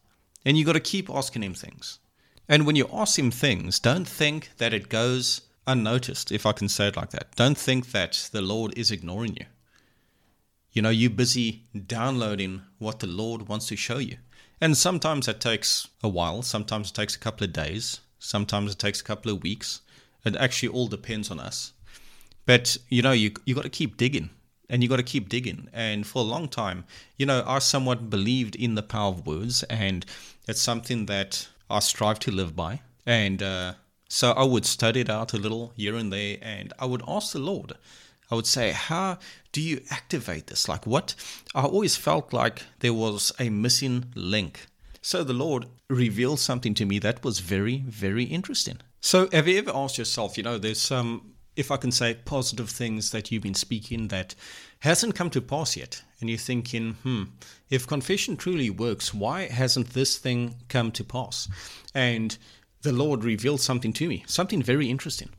and 0.46 0.58
you 0.58 0.64
got 0.64 0.74
to 0.74 0.80
keep 0.80 1.10
asking 1.10 1.44
him 1.44 1.56
things. 1.56 2.00
And 2.48 2.66
when 2.66 2.76
you 2.76 2.88
ask 2.94 3.18
him 3.18 3.32
things, 3.32 3.80
don't 3.80 4.08
think 4.08 4.52
that 4.58 4.74
it 4.74 4.88
goes 4.88 5.42
unnoticed, 5.66 6.32
if 6.32 6.46
I 6.46 6.52
can 6.52 6.70
say 6.70 6.88
it 6.90 6.96
like 6.96 7.10
that. 7.10 7.36
Don't 7.36 7.58
think 7.58 7.92
that 7.92 8.30
the 8.32 8.42
Lord 8.42 8.78
is 8.78 8.92
ignoring 8.92 9.36
you. 9.36 9.48
You 10.72 10.84
know, 10.84 10.90
you're 10.90 11.10
busy 11.10 11.64
downloading 11.88 12.62
what 12.78 13.00
the 13.00 13.08
Lord 13.08 13.48
wants 13.48 13.68
to 13.68 13.76
show 13.76 13.98
you. 13.98 14.18
And 14.62 14.78
sometimes 14.78 15.28
it 15.28 15.42
takes 15.42 15.88
a 16.04 16.10
while, 16.10 16.42
sometimes 16.42 16.92
it 16.92 16.94
takes 16.94 17.16
a 17.16 17.20
couple 17.20 17.46
of 17.46 17.54
days, 17.54 18.02
sometimes 18.20 18.74
it 18.74 18.80
takes 18.80 19.02
a 19.02 19.04
couple 19.04 19.32
of 19.32 19.42
weeks. 19.42 19.82
It 20.24 20.36
actually 20.36 20.70
all 20.70 20.88
depends 20.88 21.30
on 21.32 21.40
us. 21.40 21.74
But 22.46 22.78
you 22.90 23.02
know, 23.02 23.12
you 23.12 23.32
you 23.46 23.56
got 23.56 23.64
to 23.64 23.70
keep 23.70 23.98
digging 23.98 24.30
and 24.70 24.82
you 24.82 24.90
got 24.90 24.98
to 24.98 25.04
keep 25.04 25.30
digging. 25.30 25.70
And 25.74 26.06
for 26.06 26.20
a 26.20 26.26
long 26.26 26.48
time, 26.48 26.86
you 27.18 27.26
know, 27.26 27.44
I 27.46 27.60
somewhat 27.60 28.10
believed 28.10 28.56
in 28.56 28.76
the 28.76 28.84
power 28.84 29.10
of 29.10 29.28
words, 29.28 29.64
and 29.64 30.06
it's 30.48 30.62
something 30.62 31.06
that 31.08 31.48
I 31.70 31.80
strive 31.80 32.20
to 32.20 32.32
live 32.32 32.56
by. 32.56 32.82
And 33.06 33.42
uh, 33.42 33.74
so 34.10 34.32
I 34.32 34.44
would 34.44 34.66
study 34.66 35.02
it 35.02 35.10
out 35.10 35.34
a 35.34 35.38
little 35.38 35.74
here 35.76 35.96
and 35.96 36.12
there, 36.12 36.38
and 36.42 36.74
I 36.80 36.86
would 36.86 37.04
ask 37.08 37.34
the 37.34 37.40
Lord. 37.40 37.74
I 38.32 38.36
would 38.36 38.48
say, 38.48 38.72
How 38.72 39.20
do 39.52 39.62
you 39.62 39.82
activate 39.90 40.48
this? 40.48 40.68
Like, 40.68 40.88
what? 40.88 41.16
I 41.54 41.64
always 41.64 41.96
felt 41.96 42.34
like 42.34 42.64
there 42.80 42.94
was 42.94 43.32
a 43.40 43.50
missing 43.50 44.06
link. 44.16 44.68
So 45.02 45.24
the 45.24 45.34
Lord 45.34 45.68
revealed 45.90 46.40
something 46.40 46.74
to 46.76 46.86
me 46.86 46.98
that 47.00 47.24
was 47.24 47.40
very, 47.40 47.84
very 47.88 48.24
interesting. 48.24 48.80
So, 49.02 49.30
have 49.32 49.48
you 49.48 49.60
ever 49.60 49.72
asked 49.72 50.00
yourself, 50.00 50.36
you 50.36 50.44
know, 50.44 50.58
there's 50.58 50.82
some 50.82 51.35
if 51.56 51.72
I 51.72 51.78
can 51.78 51.92
say, 51.92 52.16
positive 52.26 52.70
things 52.70 53.12
that 53.12 53.32
you've 53.32 53.44
been 53.44 53.54
speaking 53.54 54.10
that 54.10 54.36
hasn't 54.80 55.16
come 55.16 55.30
to 55.32 55.42
pass 55.42 55.78
yet. 55.78 56.04
And 56.20 56.30
you're 56.30 56.38
thinking, 56.38 56.94
hmm, 57.04 57.24
if 57.70 57.88
confession 57.88 58.38
truly 58.38 58.70
works, 58.70 59.14
why 59.14 59.48
hasn't 59.48 59.92
this 59.92 60.18
thing 60.18 60.56
come 60.70 60.92
to 60.94 61.04
pass? 61.04 61.48
And 61.94 62.38
the 62.82 62.94
Lord 62.94 63.24
revealed 63.24 63.62
something 63.62 63.94
to 63.94 64.08
me, 64.08 64.24
something 64.28 64.62
very 64.62 64.90
interesting. 64.90 65.30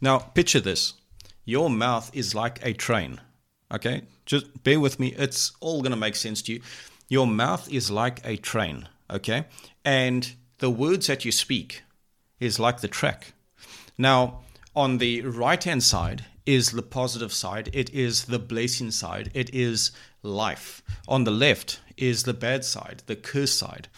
Now, 0.00 0.18
picture 0.18 0.60
this 0.60 0.94
your 1.44 1.70
mouth 1.70 2.10
is 2.12 2.34
like 2.34 2.58
a 2.62 2.74
train. 2.74 3.20
Okay? 3.72 4.02
Just 4.26 4.62
bear 4.64 4.80
with 4.80 5.00
me. 5.00 5.14
It's 5.16 5.52
all 5.60 5.80
going 5.80 5.92
to 5.92 5.96
make 5.96 6.16
sense 6.16 6.42
to 6.42 6.54
you. 6.54 6.60
Your 7.08 7.26
mouth 7.26 7.72
is 7.72 7.90
like 7.90 8.20
a 8.24 8.36
train. 8.36 8.88
Okay? 9.10 9.46
And 9.84 10.34
the 10.58 10.70
words 10.70 11.06
that 11.06 11.24
you 11.24 11.32
speak 11.32 11.82
is 12.40 12.58
like 12.58 12.80
the 12.80 12.88
track. 12.88 13.32
Now, 13.96 14.40
on 14.76 14.98
the 14.98 15.22
right 15.22 15.64
hand 15.64 15.82
side 15.82 16.26
is 16.44 16.70
the 16.70 16.82
positive 16.82 17.32
side, 17.32 17.70
it 17.72 17.90
is 17.90 18.26
the 18.26 18.38
blessing 18.38 18.90
side, 18.90 19.30
it 19.34 19.52
is 19.52 19.90
life. 20.22 20.82
On 21.08 21.24
the 21.24 21.30
left 21.30 21.80
is 21.96 22.22
the 22.22 22.34
bad 22.34 22.64
side, 22.64 23.02
the 23.06 23.16
curse 23.16 23.52
side, 23.52 23.88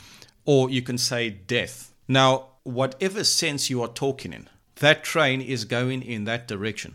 or 0.47 0.71
you 0.71 0.81
can 0.81 0.97
say 0.97 1.29
death. 1.29 1.93
Now, 2.07 2.47
whatever 2.63 3.25
sense 3.25 3.69
you 3.69 3.83
are 3.83 3.89
talking 3.89 4.33
in, 4.33 4.49
that 4.77 5.03
train 5.03 5.41
is 5.41 5.65
going 5.65 6.03
in 6.03 6.25
that 6.25 6.47
direction. 6.47 6.95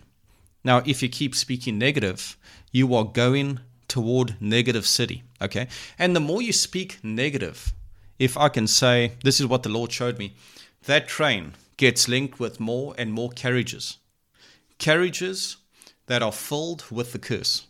Now, 0.63 0.82
if 0.86 1.04
you 1.04 1.10
keep 1.10 1.36
speaking 1.36 1.78
negative, 1.78 2.38
you 2.72 2.96
are 2.96 3.04
going 3.04 3.60
toward 3.90 4.38
negative 4.40 4.88
city. 4.88 5.24
Okay. 5.42 5.68
And 6.00 6.16
the 6.16 6.22
more 6.22 6.42
you 6.42 6.54
speak 6.54 7.00
negative, 7.04 7.74
if 8.18 8.38
I 8.38 8.48
can 8.48 8.66
say, 8.66 9.12
this 9.24 9.42
is 9.42 9.46
what 9.46 9.63
the 9.63 9.70
Lord 9.70 9.92
showed 9.92 10.18
me, 10.18 10.36
that 10.86 11.08
train 11.08 11.54
gets 11.84 12.08
linked 12.08 12.40
with 12.40 12.62
more 12.62 12.96
and 12.98 13.12
more 13.12 13.30
carriages. 13.32 13.98
Carriages 14.78 15.58
that 16.06 16.24
are 16.24 16.32
filled 16.32 16.86
with 16.90 17.12
the 17.12 17.20
curse. 17.20 17.68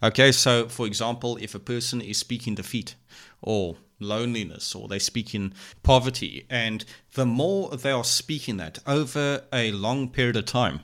Okay, 0.00 0.30
so 0.30 0.68
for 0.68 0.86
example, 0.86 1.36
if 1.40 1.52
a 1.52 1.58
person 1.58 2.00
is 2.00 2.18
speaking 2.18 2.54
defeat 2.54 2.94
or 3.42 3.78
loneliness 3.98 4.76
or 4.76 4.86
they 4.86 5.00
speak 5.00 5.34
in 5.34 5.52
poverty, 5.82 6.46
and 6.48 6.84
the 7.14 7.26
more 7.26 7.76
they 7.76 7.90
are 7.90 8.04
speaking 8.04 8.58
that 8.58 8.78
over 8.86 9.42
a 9.52 9.72
long 9.72 10.08
period 10.08 10.36
of 10.36 10.44
time, 10.44 10.78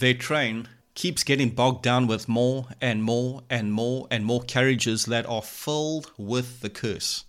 their 0.00 0.12
train 0.12 0.68
keeps 0.94 1.24
getting 1.24 1.48
bogged 1.48 1.82
down 1.82 2.06
with 2.06 2.28
more 2.28 2.66
and 2.82 3.02
more 3.02 3.40
and 3.48 3.72
more 3.72 4.06
and 4.10 4.26
more 4.26 4.42
carriages 4.42 5.06
that 5.06 5.24
are 5.24 5.40
filled 5.40 6.12
with 6.18 6.60
the 6.60 6.68
curse. 6.68 7.24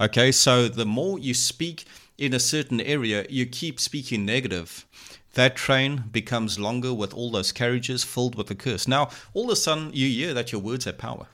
Okay, 0.00 0.32
so 0.32 0.66
the 0.66 0.84
more 0.84 1.20
you 1.20 1.34
speak 1.34 1.84
in 2.18 2.32
a 2.32 2.40
certain 2.40 2.80
area, 2.80 3.26
you 3.28 3.46
keep 3.46 3.78
speaking 3.78 4.24
negative, 4.24 4.86
that 5.34 5.56
train 5.56 6.04
becomes 6.10 6.58
longer 6.58 6.94
with 6.94 7.12
all 7.12 7.30
those 7.30 7.52
carriages 7.52 8.04
filled 8.04 8.36
with 8.36 8.46
the 8.46 8.54
curse. 8.54 8.88
Now, 8.88 9.10
all 9.34 9.44
of 9.44 9.50
a 9.50 9.56
sudden, 9.56 9.90
you 9.92 10.08
hear 10.08 10.34
that 10.34 10.50
your 10.50 10.60
words 10.60 10.86
have 10.86 10.98
power. 10.98 11.26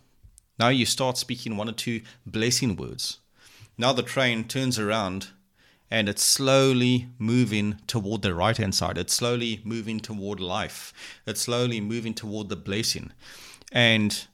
Now 0.58 0.68
you 0.68 0.86
start 0.86 1.18
speaking 1.18 1.56
one 1.56 1.68
or 1.68 1.72
two 1.72 2.02
blessing 2.26 2.76
words. 2.76 3.18
Now 3.78 3.92
the 3.92 4.02
train 4.02 4.44
turns 4.44 4.78
around 4.78 5.28
and 5.90 6.08
it's 6.08 6.22
slowly 6.22 7.08
moving 7.18 7.78
toward 7.86 8.22
the 8.22 8.34
right 8.34 8.56
hand 8.56 8.74
side. 8.74 8.98
It's 8.98 9.14
slowly 9.14 9.60
moving 9.64 10.00
toward 10.00 10.40
life. 10.40 10.92
It's 11.26 11.42
slowly 11.42 11.80
moving 11.80 12.14
toward 12.14 12.48
the 12.48 12.56
blessing. 12.56 13.12
And, 13.70 14.26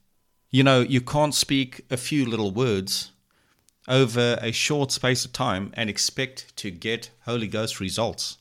you 0.51 0.63
know, 0.63 0.81
you 0.81 1.01
can't 1.01 1.35
speak 1.35 1.85
a 1.91 1.97
few 1.97 2.27
little 2.27 2.51
words 2.51 3.11
over 3.89 4.39
a 4.41 4.53
short 4.53 4.93
space 4.93 5.25
of 5.25 5.33
time 5.33 5.73
and 5.75 5.89
expect 5.89 6.57
to 6.59 6.71
get 6.71 7.11
Holy 7.25 7.49
Ghost 7.49 7.81
results. 7.81 8.39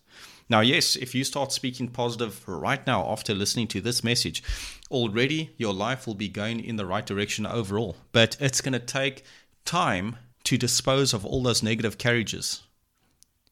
Now, 0.49 0.61
yes, 0.61 0.95
if 0.95 1.13
you 1.13 1.23
start 1.23 1.51
speaking 1.51 1.89
positive 1.89 2.47
right 2.47 2.85
now 2.87 3.09
after 3.09 3.33
listening 3.33 3.67
to 3.69 3.81
this 3.81 4.03
message, 4.03 4.43
already 4.89 5.51
your 5.57 5.73
life 5.73 6.07
will 6.07 6.15
be 6.15 6.29
going 6.29 6.63
in 6.63 6.77
the 6.77 6.85
right 6.85 7.05
direction 7.05 7.45
overall. 7.45 7.97
But 8.11 8.37
it's 8.39 8.61
going 8.61 8.73
to 8.73 8.79
take 8.79 9.23
time 9.65 10.17
to 10.45 10.57
dispose 10.57 11.13
of 11.13 11.25
all 11.25 11.43
those 11.43 11.63
negative 11.63 11.97
carriages 11.97 12.63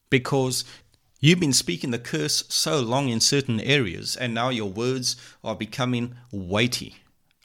because 0.08 0.64
you've 1.20 1.40
been 1.40 1.52
speaking 1.52 1.90
the 1.90 1.98
curse 1.98 2.44
so 2.48 2.80
long 2.80 3.08
in 3.08 3.20
certain 3.20 3.60
areas, 3.60 4.16
and 4.16 4.32
now 4.32 4.48
your 4.48 4.70
words 4.70 5.16
are 5.44 5.54
becoming 5.54 6.14
weighty. 6.32 6.96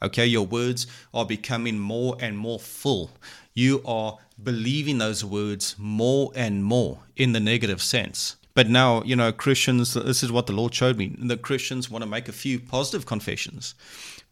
Okay, 0.03 0.25
your 0.25 0.45
words 0.45 0.87
are 1.13 1.25
becoming 1.25 1.77
more 1.77 2.17
and 2.19 2.37
more 2.37 2.59
full. 2.59 3.11
You 3.53 3.81
are 3.85 4.17
believing 4.41 4.97
those 4.97 5.23
words 5.23 5.75
more 5.77 6.31
and 6.35 6.63
more 6.63 6.99
in 7.15 7.33
the 7.33 7.39
negative 7.39 7.81
sense. 7.81 8.35
But 8.53 8.67
now, 8.67 9.01
you 9.03 9.15
know, 9.15 9.31
Christians, 9.31 9.93
this 9.93 10.23
is 10.23 10.31
what 10.31 10.47
the 10.47 10.53
Lord 10.53 10.73
showed 10.73 10.97
me. 10.97 11.15
The 11.17 11.37
Christians 11.37 11.89
want 11.89 12.03
to 12.03 12.09
make 12.09 12.27
a 12.27 12.33
few 12.33 12.59
positive 12.59 13.05
confessions, 13.05 13.75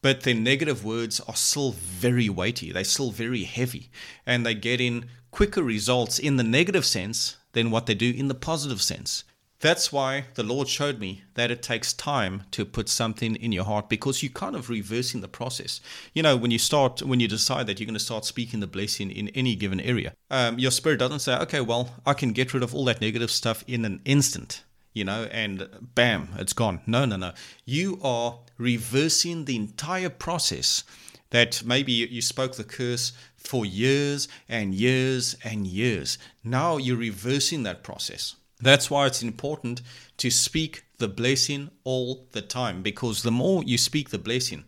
but 0.02 0.22
their 0.22 0.34
negative 0.34 0.84
words 0.84 1.22
are 1.22 1.36
still 1.36 1.72
very 1.72 2.28
weighty. 2.28 2.72
They're 2.72 2.84
still 2.84 3.12
very 3.12 3.44
heavy, 3.44 3.90
and 4.26 4.46
they 4.46 4.56
get 4.56 4.82
in 4.82 5.06
quicker 5.32 5.64
results 5.64 6.20
in 6.20 6.36
the 6.36 6.44
negative 6.44 6.86
sense 6.86 7.38
than 7.54 7.72
what 7.72 7.86
they 7.86 7.96
do 7.96 8.12
in 8.12 8.28
the 8.28 8.36
positive 8.36 8.82
sense. 8.82 9.24
That's 9.62 9.92
why 9.92 10.26
the 10.36 10.44
Lord 10.44 10.70
showed 10.70 11.00
me 11.00 11.24
that 11.34 11.52
it 11.52 11.62
takes 11.62 11.92
time 11.92 12.44
to 12.52 12.64
put 12.64 12.88
something 12.88 13.36
in 13.36 13.52
your 13.52 13.66
heart 13.66 13.90
because 13.90 14.24
you're 14.24 14.32
kind 14.32 14.56
of 14.56 14.70
reversing 14.70 15.20
the 15.20 15.28
process. 15.28 15.82
You 16.14 16.24
know, 16.24 16.38
when 16.38 16.50
you 16.50 16.58
start, 16.58 17.02
when 17.02 17.20
you 17.20 17.28
decide 17.28 17.68
that 17.68 17.78
you're 17.78 17.86
going 17.86 17.94
to 17.94 18.00
start 18.00 18.24
speaking 18.24 18.62
the 18.62 18.68
blessing 18.68 19.12
in 19.12 19.28
any 19.30 19.56
given 19.56 19.82
area, 19.82 20.14
um, 20.32 20.60
your 20.60 20.72
spirit 20.72 21.00
doesn't 21.00 21.20
say, 21.20 21.36
okay, 21.40 21.60
well, 21.60 21.94
I 22.06 22.14
can 22.14 22.32
get 22.32 22.54
rid 22.54 22.64
of 22.64 22.74
all 22.74 22.86
that 22.86 23.02
negative 23.02 23.30
stuff 23.30 23.66
in 23.68 23.84
an 23.84 24.00
instant, 24.06 24.64
you 24.94 25.04
know, 25.04 25.28
and 25.30 25.68
bam, 25.94 26.30
it's 26.38 26.54
gone. 26.54 26.80
No, 26.88 27.04
no, 27.04 27.18
no. 27.18 27.34
You 27.66 28.00
are 28.02 28.40
reversing 28.58 29.44
the 29.44 29.58
entire 29.58 30.10
process 30.10 30.86
that 31.32 31.64
maybe 31.66 31.92
you 31.92 32.22
spoke 32.22 32.56
the 32.56 32.64
curse 32.64 33.12
for 33.36 33.66
years 33.66 34.30
and 34.48 34.74
years 34.74 35.36
and 35.44 35.68
years. 35.68 36.18
Now 36.46 36.78
you're 36.78 36.96
reversing 36.96 37.64
that 37.64 37.84
process. 37.84 38.36
That's 38.62 38.90
why 38.90 39.08
it's 39.08 39.24
important 39.24 39.82
to 40.18 40.30
speak 40.30 40.84
the 40.98 41.08
blessing 41.08 41.70
all 41.86 42.28
the 42.34 42.42
time 42.42 42.82
because 42.82 43.24
the 43.24 43.32
more 43.32 43.64
you 43.64 43.78
speak 43.78 44.10
the 44.10 44.18
blessing, 44.18 44.66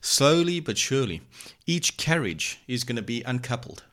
slowly 0.00 0.60
but 0.60 0.78
surely, 0.78 1.20
each 1.66 1.98
carriage 1.98 2.60
is 2.66 2.84
going 2.84 2.96
to 2.96 3.02
be 3.02 3.22
uncoupled 3.22 3.84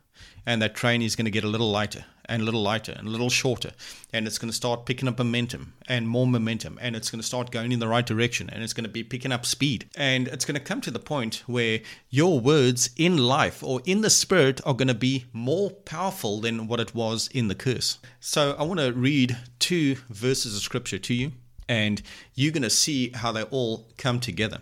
and 0.46 0.62
that 0.62 0.76
train 0.76 1.02
is 1.02 1.16
going 1.16 1.26
to 1.26 1.32
get 1.32 1.44
a 1.44 1.50
little 1.50 1.70
lighter 1.70 2.06
and 2.32 2.42
a 2.42 2.46
little 2.46 2.62
lighter 2.62 2.94
and 2.98 3.08
a 3.08 3.12
little 3.12 3.30
shorter 3.30 3.72
and 4.14 4.26
it's 4.26 4.38
going 4.38 4.50
to 4.50 4.56
start 4.56 4.86
picking 4.86 5.10
up 5.10 5.18
momentum 5.18 5.74
and 5.88 6.08
more 6.08 6.26
momentum 6.26 6.80
and 6.82 6.96
it's 6.96 7.12
going 7.12 7.20
to 7.20 7.28
start 7.28 7.52
going 7.52 7.74
in 7.74 7.80
the 7.80 7.88
right 7.88 8.06
direction 8.06 8.50
and 8.50 8.64
it's 8.64 8.72
going 8.72 8.86
to 8.86 8.90
be 8.90 9.04
picking 9.04 9.34
up 9.34 9.46
speed. 9.46 9.90
And 9.96 10.30
it's 10.30 10.46
going 10.46 10.56
to 10.56 10.62
come 10.62 10.80
to 10.82 10.92
the 10.92 11.00
point 11.00 11.44
where 11.46 11.82
your 12.10 12.40
words 12.40 12.90
in 12.96 13.18
life 13.18 13.62
or 13.62 13.82
in 13.86 14.00
the 14.00 14.10
spirit 14.10 14.62
are 14.66 14.74
going 14.74 14.88
to 14.88 14.94
be 14.94 15.26
more 15.34 15.72
powerful 15.72 16.40
than 16.40 16.68
what 16.68 16.80
it 16.80 16.96
was 16.96 17.28
in 17.34 17.50
the 17.50 17.56
curse. 17.56 18.00
So 18.22 18.56
i 18.58 18.64
want 18.64 18.80
to 18.80 18.94
read 18.94 19.38
two 19.60 19.96
verses 20.10 20.56
of 20.56 20.62
scripture 20.62 21.00
to 21.00 21.14
you 21.14 21.34
and 21.68 22.02
you're 22.34 22.54
going 22.54 22.64
to 22.64 22.70
see 22.70 23.10
how 23.10 23.32
they 23.32 23.44
all 23.44 23.88
come 23.98 24.20
together 24.20 24.60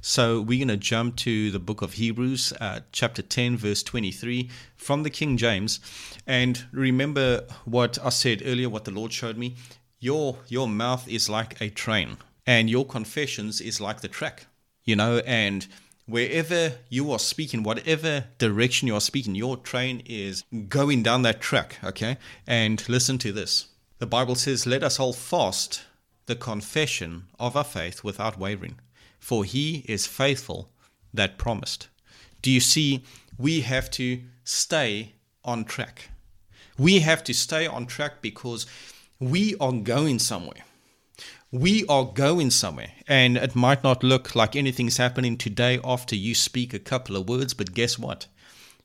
so 0.00 0.40
we're 0.40 0.58
going 0.58 0.68
to 0.68 0.76
jump 0.76 1.16
to 1.16 1.50
the 1.50 1.58
book 1.58 1.82
of 1.82 1.94
Hebrews, 1.94 2.52
uh, 2.60 2.80
chapter 2.92 3.22
10, 3.22 3.56
verse 3.56 3.82
23, 3.82 4.50
from 4.76 5.02
the 5.02 5.10
King 5.10 5.36
James. 5.36 5.80
And 6.26 6.64
remember 6.72 7.46
what 7.64 7.98
I 8.04 8.10
said 8.10 8.42
earlier, 8.44 8.68
what 8.68 8.84
the 8.84 8.90
Lord 8.90 9.12
showed 9.12 9.36
me. 9.36 9.56
Your, 10.00 10.38
your 10.48 10.68
mouth 10.68 11.08
is 11.08 11.28
like 11.28 11.60
a 11.60 11.70
train, 11.70 12.16
and 12.46 12.68
your 12.68 12.84
confessions 12.84 13.60
is 13.60 13.80
like 13.80 14.00
the 14.00 14.08
track, 14.08 14.46
you 14.84 14.96
know, 14.96 15.18
and 15.18 15.66
wherever 16.06 16.72
you 16.88 17.12
are 17.12 17.18
speaking, 17.18 17.62
whatever 17.62 18.24
direction 18.38 18.88
you 18.88 18.94
are 18.94 19.00
speaking, 19.00 19.34
your 19.34 19.56
train 19.56 20.02
is 20.06 20.42
going 20.68 21.02
down 21.02 21.22
that 21.22 21.40
track, 21.40 21.78
okay? 21.84 22.16
And 22.46 22.86
listen 22.88 23.18
to 23.18 23.32
this. 23.32 23.68
The 23.98 24.06
Bible 24.06 24.34
says, 24.34 24.66
Let 24.66 24.82
us 24.82 24.96
hold 24.96 25.16
fast 25.16 25.84
the 26.26 26.34
confession 26.34 27.24
of 27.38 27.56
our 27.56 27.64
faith 27.64 28.02
without 28.02 28.38
wavering 28.38 28.78
for 29.22 29.44
he 29.44 29.84
is 29.86 30.04
faithful 30.04 30.68
that 31.14 31.38
promised. 31.38 31.88
Do 32.42 32.50
you 32.50 32.58
see? 32.58 33.04
We 33.38 33.60
have 33.60 33.88
to 33.92 34.20
stay 34.42 35.14
on 35.44 35.64
track. 35.64 36.10
We 36.76 36.98
have 37.00 37.22
to 37.24 37.32
stay 37.32 37.66
on 37.68 37.86
track 37.86 38.20
because 38.20 38.66
we 39.20 39.54
are 39.60 39.72
going 39.72 40.18
somewhere. 40.18 40.64
We 41.52 41.86
are 41.86 42.04
going 42.04 42.50
somewhere, 42.50 42.92
and 43.06 43.36
it 43.36 43.54
might 43.54 43.84
not 43.84 44.02
look 44.02 44.34
like 44.34 44.56
anything's 44.56 44.96
happening 44.96 45.36
today 45.38 45.78
after 45.84 46.16
you 46.16 46.34
speak 46.34 46.74
a 46.74 46.80
couple 46.80 47.16
of 47.16 47.28
words, 47.28 47.54
but 47.54 47.74
guess 47.74 47.96
what? 47.98 48.26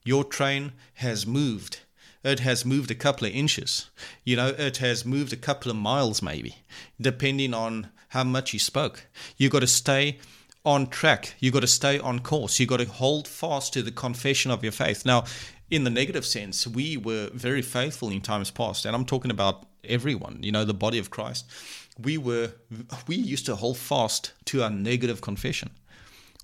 Your 0.04 0.22
train 0.22 0.72
has 0.94 1.26
moved. 1.26 1.80
It 2.22 2.40
has 2.40 2.64
moved 2.64 2.92
a 2.92 2.94
couple 2.94 3.26
of 3.26 3.34
inches. 3.34 3.90
You 4.24 4.36
know, 4.36 4.48
it 4.48 4.76
has 4.76 5.04
moved 5.04 5.32
a 5.32 5.36
couple 5.36 5.70
of 5.70 5.76
miles, 5.76 6.22
maybe, 6.22 6.56
depending 7.00 7.54
on 7.54 7.88
how 8.08 8.24
much 8.24 8.50
he 8.50 8.58
spoke. 8.58 9.06
You've 9.36 9.52
got 9.52 9.60
to 9.60 9.66
stay 9.66 10.18
on 10.64 10.88
track. 10.88 11.34
You've 11.38 11.54
got 11.54 11.60
to 11.60 11.66
stay 11.66 11.98
on 11.98 12.20
course. 12.20 12.58
You've 12.58 12.68
got 12.68 12.80
to 12.80 12.86
hold 12.86 13.28
fast 13.28 13.72
to 13.74 13.82
the 13.82 13.90
confession 13.90 14.50
of 14.50 14.62
your 14.62 14.72
faith. 14.72 15.06
Now, 15.06 15.24
in 15.70 15.84
the 15.84 15.90
negative 15.90 16.24
sense, 16.24 16.66
we 16.66 16.96
were 16.96 17.30
very 17.32 17.62
faithful 17.62 18.10
in 18.10 18.20
times 18.20 18.50
past, 18.50 18.86
and 18.86 18.96
I'm 18.96 19.04
talking 19.04 19.30
about 19.30 19.66
everyone, 19.84 20.42
you 20.42 20.50
know, 20.50 20.64
the 20.64 20.74
body 20.74 20.98
of 20.98 21.10
Christ 21.10 21.44
we 21.98 22.16
were 22.16 22.52
we 23.06 23.16
used 23.16 23.46
to 23.46 23.56
hold 23.56 23.76
fast 23.76 24.32
to 24.46 24.62
our 24.62 24.70
negative 24.70 25.20
confession. 25.20 25.70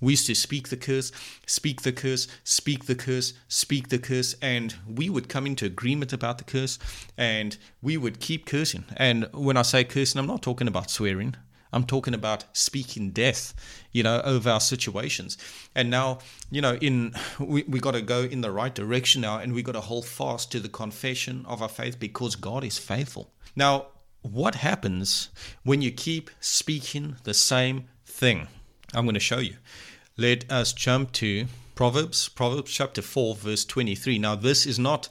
We 0.01 0.13
used 0.13 0.27
to 0.27 0.35
speak 0.35 0.67
the 0.67 0.77
curse, 0.77 1.13
speak 1.47 1.83
the 1.83 1.93
curse, 1.93 2.27
speak 2.43 2.85
the 2.85 2.95
curse, 2.95 3.33
speak 3.47 3.87
the 3.87 3.97
curse, 3.97 4.35
and 4.41 4.75
we 4.85 5.09
would 5.09 5.29
come 5.29 5.45
into 5.45 5.65
agreement 5.65 6.11
about 6.11 6.37
the 6.37 6.43
curse 6.43 6.77
and 7.17 7.57
we 7.81 7.95
would 7.95 8.19
keep 8.19 8.45
cursing. 8.45 8.83
And 8.97 9.29
when 9.33 9.55
I 9.55 9.61
say 9.61 9.85
cursing, 9.85 10.19
I'm 10.19 10.27
not 10.27 10.41
talking 10.41 10.67
about 10.67 10.91
swearing. 10.91 11.35
I'm 11.75 11.83
talking 11.83 12.13
about 12.13 12.45
speaking 12.53 13.11
death, 13.11 13.53
you 13.91 14.01
know, 14.01 14.21
over 14.23 14.49
our 14.49 14.61
situations. 14.61 15.37
And 15.75 15.89
now, 15.89 16.19
you 16.49 16.61
know, 16.61 16.75
in 16.75 17.13
we, 17.37 17.63
we 17.63 17.79
got 17.81 17.95
to 17.95 18.01
go 18.01 18.21
in 18.21 18.39
the 18.39 18.49
right 18.49 18.73
direction 18.73 19.21
now 19.21 19.39
and 19.39 19.53
we 19.53 19.61
got 19.61 19.73
to 19.73 19.81
hold 19.81 20.05
fast 20.05 20.51
to 20.53 20.61
the 20.61 20.69
confession 20.69 21.45
of 21.45 21.61
our 21.61 21.69
faith 21.69 21.99
because 21.99 22.37
God 22.37 22.63
is 22.63 22.77
faithful. 22.77 23.33
Now, 23.57 23.87
what 24.21 24.55
happens 24.55 25.29
when 25.63 25.81
you 25.81 25.91
keep 25.91 26.31
speaking 26.39 27.17
the 27.25 27.33
same 27.33 27.89
thing? 28.05 28.47
I'm 28.93 29.03
going 29.03 29.13
to 29.15 29.19
show 29.19 29.39
you. 29.39 29.55
Let 30.17 30.49
us 30.49 30.71
jump 30.71 31.11
to 31.13 31.47
Proverbs, 31.75 32.29
Proverbs 32.29 32.71
chapter 32.71 33.01
4, 33.01 33.35
verse 33.35 33.65
23. 33.65 34.17
Now, 34.17 34.35
this 34.35 34.65
is 34.65 34.79
not 34.79 35.09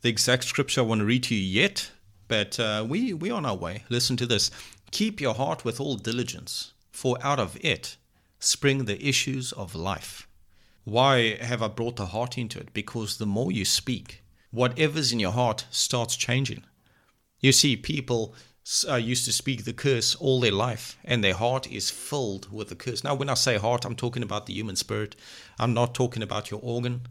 the 0.00 0.08
exact 0.08 0.44
scripture 0.44 0.80
I 0.80 0.84
want 0.84 1.00
to 1.00 1.04
read 1.04 1.24
to 1.24 1.34
you 1.34 1.42
yet, 1.42 1.90
but 2.26 2.58
uh, 2.58 2.86
we, 2.88 3.12
we're 3.12 3.34
on 3.34 3.44
our 3.44 3.54
way. 3.54 3.84
Listen 3.90 4.16
to 4.16 4.26
this. 4.26 4.50
Keep 4.90 5.20
your 5.20 5.34
heart 5.34 5.64
with 5.64 5.80
all 5.80 5.96
diligence, 5.96 6.72
for 6.90 7.18
out 7.22 7.40
of 7.40 7.56
it 7.62 7.96
spring 8.38 8.84
the 8.84 9.06
issues 9.06 9.52
of 9.52 9.74
life. 9.74 10.28
Why 10.84 11.36
have 11.36 11.62
I 11.62 11.68
brought 11.68 11.96
the 11.96 12.06
heart 12.06 12.38
into 12.38 12.60
it? 12.60 12.72
Because 12.72 13.18
the 13.18 13.26
more 13.26 13.50
you 13.50 13.64
speak, 13.64 14.22
whatever's 14.50 15.12
in 15.12 15.20
your 15.20 15.32
heart 15.32 15.66
starts 15.70 16.16
changing. 16.16 16.64
You 17.40 17.52
see, 17.52 17.76
people 17.76 18.34
uh, 18.88 18.96
used 18.96 19.24
to 19.24 19.32
speak 19.32 19.64
the 19.64 19.72
curse 19.72 20.14
all 20.14 20.40
their 20.40 20.52
life, 20.52 20.96
and 21.04 21.22
their 21.22 21.34
heart 21.34 21.70
is 21.70 21.90
filled 21.90 22.52
with 22.52 22.68
the 22.68 22.76
curse. 22.76 23.04
Now, 23.04 23.14
when 23.14 23.28
I 23.28 23.34
say 23.34 23.58
heart, 23.58 23.84
I'm 23.84 23.96
talking 23.96 24.22
about 24.22 24.46
the 24.46 24.54
human 24.54 24.76
spirit. 24.76 25.16
I'm 25.58 25.74
not 25.74 25.94
talking 25.94 26.22
about 26.22 26.50
your 26.50 26.60
organ, 26.62 27.02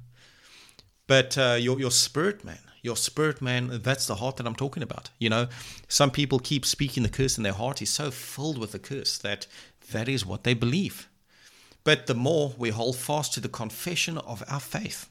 but 1.08 1.38
uh, 1.38 1.58
your 1.60 1.80
your 1.80 1.92
spirit, 1.92 2.44
man. 2.44 2.60
Your 2.86 2.96
spirit, 2.96 3.42
man. 3.42 3.82
That's 3.84 4.08
the 4.08 4.16
heart 4.16 4.38
that 4.38 4.48
I'm 4.48 4.56
talking 4.56 4.84
about. 4.84 5.10
You 5.20 5.30
know, 5.30 5.48
some 5.88 6.12
people 6.12 6.40
keep 6.40 6.66
speaking 6.66 7.04
the 7.04 7.10
curse, 7.10 7.36
and 7.36 7.46
their 7.46 7.54
heart 7.54 7.82
is 7.82 7.90
so 7.90 8.12
filled 8.12 8.58
with 8.58 8.72
the 8.72 8.80
curse 8.80 9.18
that 9.18 9.48
that 9.92 10.08
is 10.08 10.26
what 10.26 10.44
they 10.44 10.54
believe. 10.54 11.10
But 11.84 12.08
the 12.08 12.16
more 12.16 12.54
we 12.58 12.70
hold 12.70 12.96
fast 12.96 13.34
to 13.34 13.40
the 13.40 13.50
confession 13.50 14.18
of 14.18 14.44
our 14.48 14.60
faith, 14.60 15.10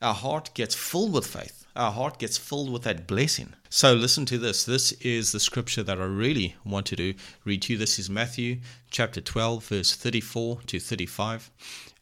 our 0.00 0.14
heart 0.14 0.50
gets 0.54 0.74
filled 0.74 1.12
with 1.12 1.26
faith 1.26 1.62
our 1.74 1.92
heart 1.92 2.18
gets 2.18 2.36
filled 2.36 2.70
with 2.70 2.82
that 2.82 3.06
blessing. 3.06 3.54
So 3.70 3.94
listen 3.94 4.26
to 4.26 4.38
this. 4.38 4.64
This 4.64 4.92
is 4.92 5.32
the 5.32 5.40
scripture 5.40 5.82
that 5.82 6.00
I 6.00 6.04
really 6.04 6.56
wanted 6.64 6.96
to 6.96 7.14
read 7.44 7.62
to 7.62 7.72
you. 7.72 7.78
This 7.78 7.98
is 7.98 8.10
Matthew 8.10 8.58
chapter 8.90 9.20
12, 9.20 9.64
verse 9.66 9.94
34 9.94 10.60
to 10.66 10.78
35. 10.80 11.50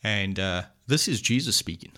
And 0.02 0.40
uh, 0.40 0.62
this 0.86 1.06
is 1.06 1.20
Jesus 1.20 1.56
speaking. 1.56 1.92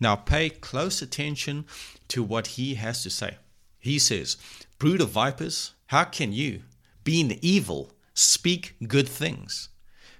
Now 0.00 0.16
pay 0.16 0.50
close 0.50 1.00
attention 1.00 1.64
to 2.08 2.22
what 2.22 2.48
he 2.48 2.74
has 2.74 3.02
to 3.02 3.10
say. 3.10 3.36
He 3.78 3.98
says, 3.98 4.36
Brood 4.78 5.00
of 5.00 5.10
vipers, 5.10 5.72
how 5.86 6.04
can 6.04 6.32
you, 6.32 6.62
being 7.04 7.38
evil, 7.42 7.92
speak 8.14 8.76
good 8.86 9.08
things? 9.08 9.68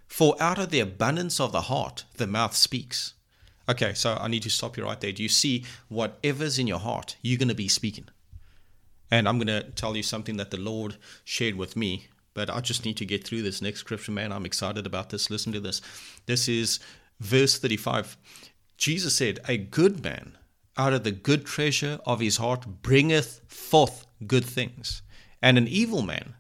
For 0.07 0.37
out 0.38 0.59
of 0.59 0.70
the 0.70 0.81
abundance 0.81 1.40
of 1.40 1.53
the 1.53 1.62
heart 1.62 2.05
the 2.16 2.27
mouth 2.27 2.55
speaks. 2.55 3.14
Okay, 3.68 3.94
so 3.94 4.16
I 4.20 4.29
need 4.29 4.42
to 4.42 4.51
stop 4.51 4.77
you 4.77 4.85
right 4.85 5.01
there. 5.01 5.12
Do 5.12 5.23
you 5.23 5.29
see 5.29 5.64
whatever's 5.88 6.59
in 6.59 6.66
your 6.66 6.79
heart, 6.79 7.16
you're 7.23 7.38
going 7.38 7.49
to 7.49 7.55
be 7.55 7.68
speaking? 7.68 8.09
And 9.11 9.29
I'm 9.29 9.38
going 9.38 9.47
to 9.47 9.70
tell 9.70 9.97
you 9.97 10.03
something 10.03 10.37
that 10.37 10.51
the 10.51 10.61
Lord 10.61 10.97
shared 11.25 11.55
with 11.55 11.77
me, 11.77 12.09
but 12.35 12.51
I 12.51 12.61
just 12.61 12.85
need 12.85 12.97
to 12.99 13.07
get 13.07 13.25
through 13.25 13.42
this 13.42 13.62
next 13.62 13.81
scripture, 13.81 14.12
man. 14.12 14.33
I'm 14.33 14.47
excited 14.47 14.87
about 14.87 15.11
this. 15.11 15.31
Listen 15.31 15.53
to 15.53 15.61
this. 15.61 15.81
This 16.27 16.49
is 16.49 16.81
verse 17.20 17.59
35. 17.59 18.16
Jesus 18.77 19.16
said, 19.16 19.40
A 19.49 19.57
good 19.57 20.03
man 20.03 20.37
out 20.76 20.92
of 20.92 21.04
the 21.04 21.12
good 21.12 21.44
treasure 21.44 22.00
of 22.04 22.20
his 22.20 22.38
heart 22.38 22.82
bringeth 22.82 23.40
forth 23.46 24.06
good 24.26 24.44
things, 24.44 25.02
and 25.42 25.56
an 25.56 25.68
evil 25.68 26.02
man 26.02 26.34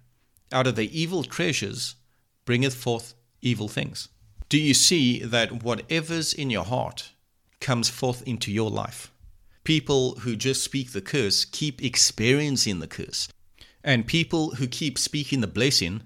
out 0.52 0.66
of 0.66 0.76
the 0.76 0.98
evil 0.98 1.24
treasures 1.24 1.96
bringeth 2.44 2.74
forth 2.74 3.14
evil 3.42 3.68
things. 3.68 4.08
Do 4.48 4.58
you 4.58 4.74
see 4.74 5.20
that 5.20 5.62
whatever's 5.62 6.32
in 6.32 6.50
your 6.50 6.64
heart, 6.64 7.12
comes 7.64 7.88
forth 7.88 8.22
into 8.26 8.52
your 8.52 8.70
life. 8.70 9.10
People 9.64 10.16
who 10.16 10.36
just 10.36 10.62
speak 10.62 10.92
the 10.92 11.00
curse 11.00 11.46
keep 11.46 11.82
experiencing 11.82 12.80
the 12.80 12.86
curse. 12.86 13.26
And 13.82 14.06
people 14.06 14.56
who 14.56 14.66
keep 14.66 14.98
speaking 14.98 15.40
the 15.40 15.46
blessing 15.46 16.02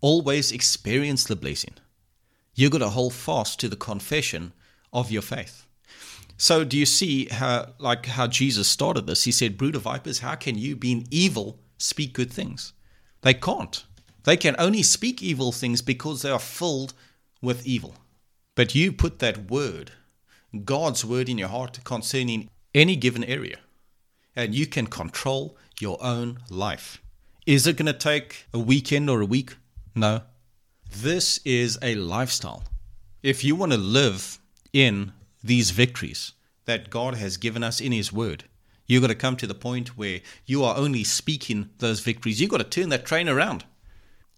always 0.00 0.50
experience 0.50 1.24
the 1.24 1.36
blessing. 1.36 1.74
You've 2.54 2.72
got 2.72 2.78
to 2.78 2.88
hold 2.88 3.12
fast 3.12 3.60
to 3.60 3.68
the 3.68 3.76
confession 3.76 4.52
of 4.94 5.10
your 5.10 5.20
faith. 5.20 5.66
So 6.36 6.64
do 6.64 6.76
you 6.76 6.86
see 6.86 7.26
how 7.26 7.74
like 7.78 8.06
how 8.06 8.26
Jesus 8.26 8.68
started 8.68 9.06
this? 9.06 9.24
He 9.24 9.32
said, 9.32 9.56
Brood 9.56 9.76
of 9.76 9.82
vipers, 9.82 10.20
how 10.20 10.34
can 10.34 10.58
you, 10.58 10.76
being 10.76 11.06
evil, 11.10 11.58
speak 11.78 12.12
good 12.12 12.32
things? 12.32 12.72
They 13.22 13.34
can't. 13.34 13.84
They 14.24 14.36
can 14.36 14.56
only 14.58 14.82
speak 14.82 15.22
evil 15.22 15.52
things 15.52 15.82
because 15.82 16.22
they 16.22 16.30
are 16.30 16.38
filled 16.38 16.94
with 17.40 17.66
evil. 17.66 17.94
But 18.54 18.74
you 18.74 18.92
put 18.92 19.18
that 19.18 19.50
word 19.50 19.92
God's 20.64 21.04
word 21.04 21.28
in 21.28 21.38
your 21.38 21.48
heart 21.48 21.80
concerning 21.84 22.50
any 22.74 22.94
given 22.96 23.24
area, 23.24 23.58
and 24.36 24.54
you 24.54 24.66
can 24.66 24.86
control 24.86 25.56
your 25.80 26.02
own 26.02 26.38
life. 26.50 27.00
Is 27.46 27.66
it 27.66 27.76
going 27.76 27.86
to 27.86 27.92
take 27.92 28.46
a 28.52 28.58
weekend 28.58 29.08
or 29.08 29.20
a 29.20 29.26
week? 29.26 29.56
No. 29.94 30.22
This 30.94 31.40
is 31.44 31.78
a 31.80 31.94
lifestyle. 31.94 32.64
If 33.22 33.42
you 33.42 33.56
want 33.56 33.72
to 33.72 33.78
live 33.78 34.38
in 34.72 35.12
these 35.42 35.70
victories 35.70 36.32
that 36.64 36.90
God 36.90 37.14
has 37.14 37.36
given 37.36 37.62
us 37.62 37.80
in 37.80 37.92
His 37.92 38.12
Word, 38.12 38.44
you've 38.86 39.02
got 39.02 39.08
to 39.08 39.14
come 39.14 39.36
to 39.36 39.46
the 39.46 39.54
point 39.54 39.96
where 39.96 40.20
you 40.46 40.62
are 40.64 40.76
only 40.76 41.04
speaking 41.04 41.70
those 41.78 42.00
victories. 42.00 42.40
You've 42.40 42.50
got 42.50 42.58
to 42.58 42.64
turn 42.64 42.88
that 42.90 43.06
train 43.06 43.28
around. 43.28 43.64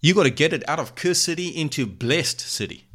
You've 0.00 0.16
got 0.16 0.24
to 0.24 0.30
get 0.30 0.52
it 0.52 0.68
out 0.68 0.78
of 0.78 0.94
cursed 0.94 1.22
city 1.22 1.48
into 1.48 1.86
blessed 1.86 2.40
city. 2.40 2.88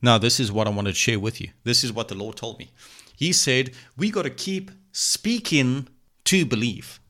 Now, 0.00 0.18
this 0.18 0.38
is 0.38 0.52
what 0.52 0.66
I 0.66 0.70
wanted 0.70 0.90
to 0.90 0.96
share 0.96 1.18
with 1.18 1.40
you. 1.40 1.50
This 1.64 1.82
is 1.82 1.92
what 1.92 2.08
the 2.08 2.14
Lord 2.14 2.36
told 2.36 2.58
me. 2.58 2.70
He 3.16 3.32
said, 3.32 3.72
We 3.96 4.10
got 4.10 4.22
to 4.22 4.30
keep 4.30 4.70
speaking 4.92 5.88
to 6.24 6.46
believe. 6.46 7.00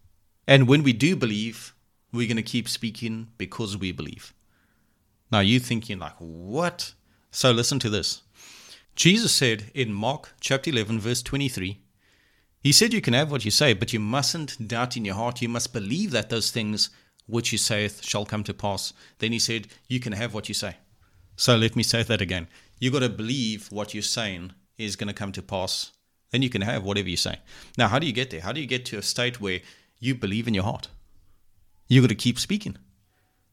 And 0.47 0.67
when 0.67 0.83
we 0.83 0.95
do 0.95 1.15
believe, 1.15 1.75
we're 2.13 2.27
going 2.27 2.37
to 2.37 2.43
keep 2.43 2.69
speaking 2.69 3.29
because 3.37 3.77
we 3.77 3.93
believe. 3.93 4.33
Now, 5.31 5.41
you 5.41 5.61
thinking, 5.61 5.99
like, 5.99 6.15
what? 6.17 6.95
So, 7.31 7.51
listen 7.51 7.79
to 7.81 7.91
this. 7.91 8.23
Jesus 8.99 9.33
said 9.33 9.71
in 9.75 9.93
Mark 9.93 10.31
chapter 10.41 10.71
11, 10.71 10.99
verse 10.99 11.23
23, 11.23 11.79
He 12.65 12.73
said, 12.73 12.93
You 12.93 13.01
can 13.01 13.15
have 13.15 13.31
what 13.31 13.45
you 13.45 13.51
say, 13.53 13.73
but 13.73 13.93
you 13.93 14.01
mustn't 14.01 14.67
doubt 14.67 14.97
in 14.97 15.05
your 15.05 15.15
heart. 15.15 15.41
You 15.41 15.49
must 15.49 15.73
believe 15.73 16.11
that 16.11 16.31
those 16.31 16.51
things 16.51 16.91
which 17.29 17.53
you 17.53 17.59
saith 17.59 18.05
shall 18.05 18.25
come 18.25 18.43
to 18.43 18.53
pass. 18.53 18.93
Then 19.21 19.31
He 19.31 19.39
said, 19.39 19.69
You 19.87 20.01
can 20.01 20.15
have 20.15 20.35
what 20.35 20.49
you 20.49 20.55
say. 20.55 20.79
So, 21.37 21.57
let 21.57 21.77
me 21.77 21.85
say 21.85 22.03
that 22.03 22.21
again 22.21 22.49
You've 22.81 22.93
got 22.93 22.99
to 22.99 23.09
believe 23.09 23.71
what 23.71 23.95
you're 23.95 24.03
saying 24.03 24.51
is 24.79 24.97
going 24.97 25.07
to 25.07 25.15
come 25.15 25.31
to 25.31 25.43
pass. 25.43 25.93
Then 26.33 26.43
you 26.43 26.51
can 26.51 26.63
have 26.63 26.83
whatever 26.83 27.09
you 27.09 27.17
say. 27.17 27.39
Now, 27.77 27.87
how 27.87 28.01
do 28.01 28.07
you 28.09 28.13
get 28.13 28.31
there? 28.31 28.41
How 28.41 28.51
do 28.51 28.61
you 28.61 28.67
get 28.67 28.85
to 28.87 28.99
a 28.99 29.03
state 29.03 29.41
where 29.41 29.61
you 30.01 30.17
believe 30.17 30.49
in 30.49 30.55
your 30.55 30.65
heart? 30.65 30.89
You've 31.87 32.03
got 32.03 32.09
to 32.09 32.17
keep 32.17 32.41
speaking. 32.41 32.77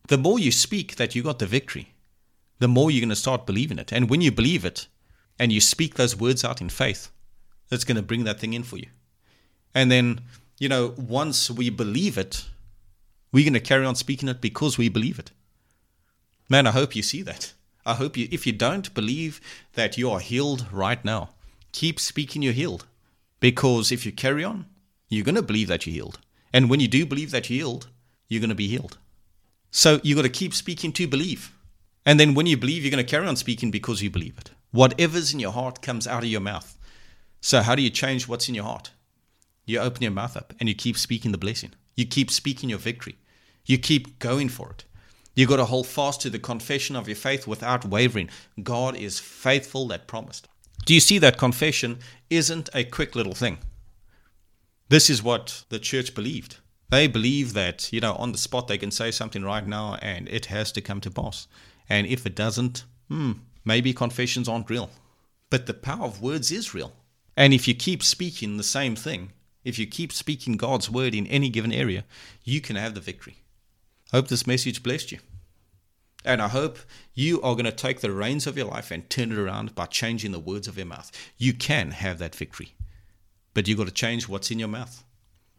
The 0.07 0.17
more 0.17 0.39
you 0.39 0.51
speak 0.51 0.95
that 0.95 1.13
you 1.13 1.21
got 1.21 1.37
the 1.37 1.45
victory, 1.45 1.93
the 2.57 2.67
more 2.67 2.89
you're 2.89 3.01
going 3.01 3.09
to 3.09 3.15
start 3.15 3.45
believing 3.45 3.77
it. 3.77 3.93
And 3.93 4.09
when 4.09 4.21
you 4.21 4.31
believe 4.31 4.65
it 4.65 4.87
and 5.39 5.51
you 5.51 5.61
speak 5.61 5.95
those 5.95 6.15
words 6.15 6.43
out 6.43 6.61
in 6.61 6.69
faith, 6.69 7.11
that's 7.69 7.83
going 7.83 7.97
to 7.97 8.01
bring 8.03 8.23
that 8.23 8.39
thing 8.39 8.53
in 8.53 8.63
for 8.63 8.77
you. 8.77 8.87
And 9.73 9.91
then, 9.91 10.21
you 10.59 10.69
know, 10.69 10.93
once 10.97 11.49
we 11.49 11.69
believe 11.69 12.17
it, 12.17 12.45
we're 13.31 13.43
going 13.43 13.53
to 13.53 13.59
carry 13.59 13.85
on 13.85 13.95
speaking 13.95 14.29
it 14.29 14.39
because 14.39 14.77
we 14.77 14.87
believe 14.87 15.19
it. 15.19 15.31
Man, 16.49 16.67
I 16.67 16.71
hope 16.71 16.95
you 16.95 17.03
see 17.03 17.21
that. 17.23 17.53
I 17.85 17.95
hope 17.95 18.17
you, 18.17 18.27
if 18.31 18.47
you 18.47 18.53
don't 18.53 18.93
believe 18.93 19.41
that 19.73 19.97
you 19.97 20.09
are 20.09 20.19
healed 20.19 20.65
right 20.71 21.03
now, 21.03 21.29
keep 21.71 21.99
speaking 21.99 22.41
you're 22.41 22.53
healed. 22.53 22.85
Because 23.39 23.91
if 23.91 24.05
you 24.05 24.11
carry 24.11 24.43
on, 24.43 24.65
you're 25.09 25.25
going 25.25 25.35
to 25.35 25.41
believe 25.41 25.67
that 25.67 25.85
you're 25.85 25.93
healed. 25.93 26.19
And 26.53 26.69
when 26.69 26.79
you 26.79 26.87
do 26.87 27.05
believe 27.05 27.31
that 27.31 27.49
you're 27.49 27.57
healed, 27.57 27.89
you're 28.27 28.39
going 28.39 28.49
to 28.49 28.55
be 28.55 28.67
healed. 28.67 28.97
So 29.71 29.99
you've 30.03 30.15
got 30.15 30.23
to 30.23 30.29
keep 30.29 30.53
speaking 30.53 30.93
to 30.93 31.07
believe. 31.07 31.51
And 32.05 32.19
then 32.19 32.33
when 32.33 32.45
you 32.45 32.55
believe, 32.55 32.83
you're 32.83 32.91
going 32.91 33.05
to 33.05 33.09
carry 33.09 33.27
on 33.27 33.35
speaking 33.35 33.71
because 33.71 34.01
you 34.01 34.09
believe 34.09 34.37
it. 34.37 34.51
Whatever's 34.75 35.33
in 35.33 35.39
your 35.39 35.53
heart 35.53 35.81
comes 35.81 36.05
out 36.05 36.23
of 36.23 36.29
your 36.29 36.41
mouth. 36.41 36.77
So, 37.39 37.61
how 37.61 37.75
do 37.75 37.81
you 37.81 37.89
change 37.89 38.27
what's 38.27 38.49
in 38.49 38.55
your 38.55 38.65
heart? 38.65 38.91
You 39.65 39.79
open 39.79 40.01
your 40.01 40.11
mouth 40.11 40.35
up 40.35 40.53
and 40.59 40.67
you 40.67 40.75
keep 40.75 40.97
speaking 40.97 41.31
the 41.31 41.37
blessing. 41.37 41.71
You 41.95 42.05
keep 42.05 42.29
speaking 42.29 42.69
your 42.69 42.79
victory. 42.79 43.15
You 43.65 43.77
keep 43.77 44.19
going 44.19 44.49
for 44.49 44.71
it. 44.71 44.83
You 45.33 45.47
got 45.47 45.57
to 45.57 45.65
hold 45.65 45.87
fast 45.87 46.19
to 46.21 46.29
the 46.29 46.39
confession 46.39 46.97
of 46.97 47.07
your 47.07 47.15
faith 47.15 47.47
without 47.47 47.85
wavering. 47.85 48.29
God 48.63 48.97
is 48.97 49.17
faithful 49.17 49.87
that 49.87 50.07
promised. 50.07 50.49
Do 50.85 50.93
you 50.93 50.99
see 50.99 51.19
that 51.19 51.37
confession 51.37 51.99
isn't 52.29 52.69
a 52.73 52.83
quick 52.83 53.15
little 53.15 53.33
thing? 53.33 53.59
This 54.89 55.09
is 55.09 55.23
what 55.23 55.63
the 55.69 55.79
church 55.79 56.13
believed. 56.13 56.57
They 56.89 57.07
believe 57.07 57.53
that, 57.53 57.93
you 57.93 58.01
know, 58.01 58.15
on 58.15 58.33
the 58.33 58.37
spot 58.37 58.67
they 58.67 58.77
can 58.77 58.91
say 58.91 59.11
something 59.11 59.41
right 59.41 59.65
now 59.65 59.95
and 60.01 60.27
it 60.27 60.47
has 60.47 60.73
to 60.73 60.81
come 60.81 60.99
to 60.99 61.09
pass. 61.09 61.47
And 61.87 62.05
if 62.07 62.25
it 62.25 62.35
doesn't, 62.35 62.83
hmm, 63.07 63.31
maybe 63.65 63.93
confessions 63.93 64.47
aren't 64.47 64.69
real. 64.69 64.89
But 65.49 65.65
the 65.65 65.73
power 65.73 66.05
of 66.05 66.21
words 66.21 66.51
is 66.51 66.73
real. 66.73 66.93
And 67.35 67.53
if 67.53 67.67
you 67.67 67.73
keep 67.73 68.01
speaking 68.01 68.57
the 68.57 68.63
same 68.63 68.95
thing, 68.95 69.31
if 69.63 69.77
you 69.77 69.87
keep 69.87 70.13
speaking 70.13 70.57
God's 70.57 70.89
word 70.89 71.13
in 71.13 71.27
any 71.27 71.49
given 71.49 71.73
area, 71.73 72.05
you 72.43 72.61
can 72.61 72.75
have 72.75 72.93
the 72.93 73.01
victory. 73.01 73.37
Hope 74.11 74.27
this 74.27 74.47
message 74.47 74.83
blessed 74.83 75.11
you. 75.11 75.19
And 76.23 76.41
I 76.41 76.47
hope 76.47 76.79
you 77.13 77.41
are 77.41 77.53
going 77.53 77.65
to 77.65 77.71
take 77.71 77.99
the 77.99 78.11
reins 78.11 78.47
of 78.47 78.57
your 78.57 78.67
life 78.67 78.89
and 78.89 79.09
turn 79.09 79.31
it 79.31 79.37
around 79.37 79.75
by 79.75 79.85
changing 79.85 80.31
the 80.31 80.39
words 80.39 80.67
of 80.67 80.77
your 80.77 80.85
mouth. 80.85 81.11
You 81.37 81.53
can 81.53 81.91
have 81.91 82.19
that 82.19 82.35
victory. 82.35 82.73
But 83.53 83.67
you've 83.67 83.77
got 83.77 83.87
to 83.87 83.93
change 83.93 84.27
what's 84.27 84.51
in 84.51 84.59
your 84.59 84.67
mouth 84.67 85.03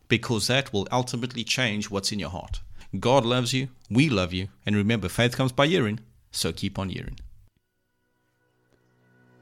because 0.09 0.47
that 0.47 0.73
will 0.73 0.87
ultimately 0.92 1.45
change 1.45 1.90
what's 1.90 2.12
in 2.12 2.19
your 2.19 2.31
heart. 2.31 2.61
God 2.99 3.25
loves 3.25 3.53
you, 3.53 3.69
we 3.90 4.09
love 4.09 4.33
you, 4.33 4.49
and 4.64 4.77
remember, 4.77 5.09
faith 5.09 5.37
comes 5.37 5.53
by 5.53 5.66
hearing, 5.66 6.01
so 6.31 6.53
keep 6.53 6.79
on 6.79 6.88
hearing. 6.88 7.19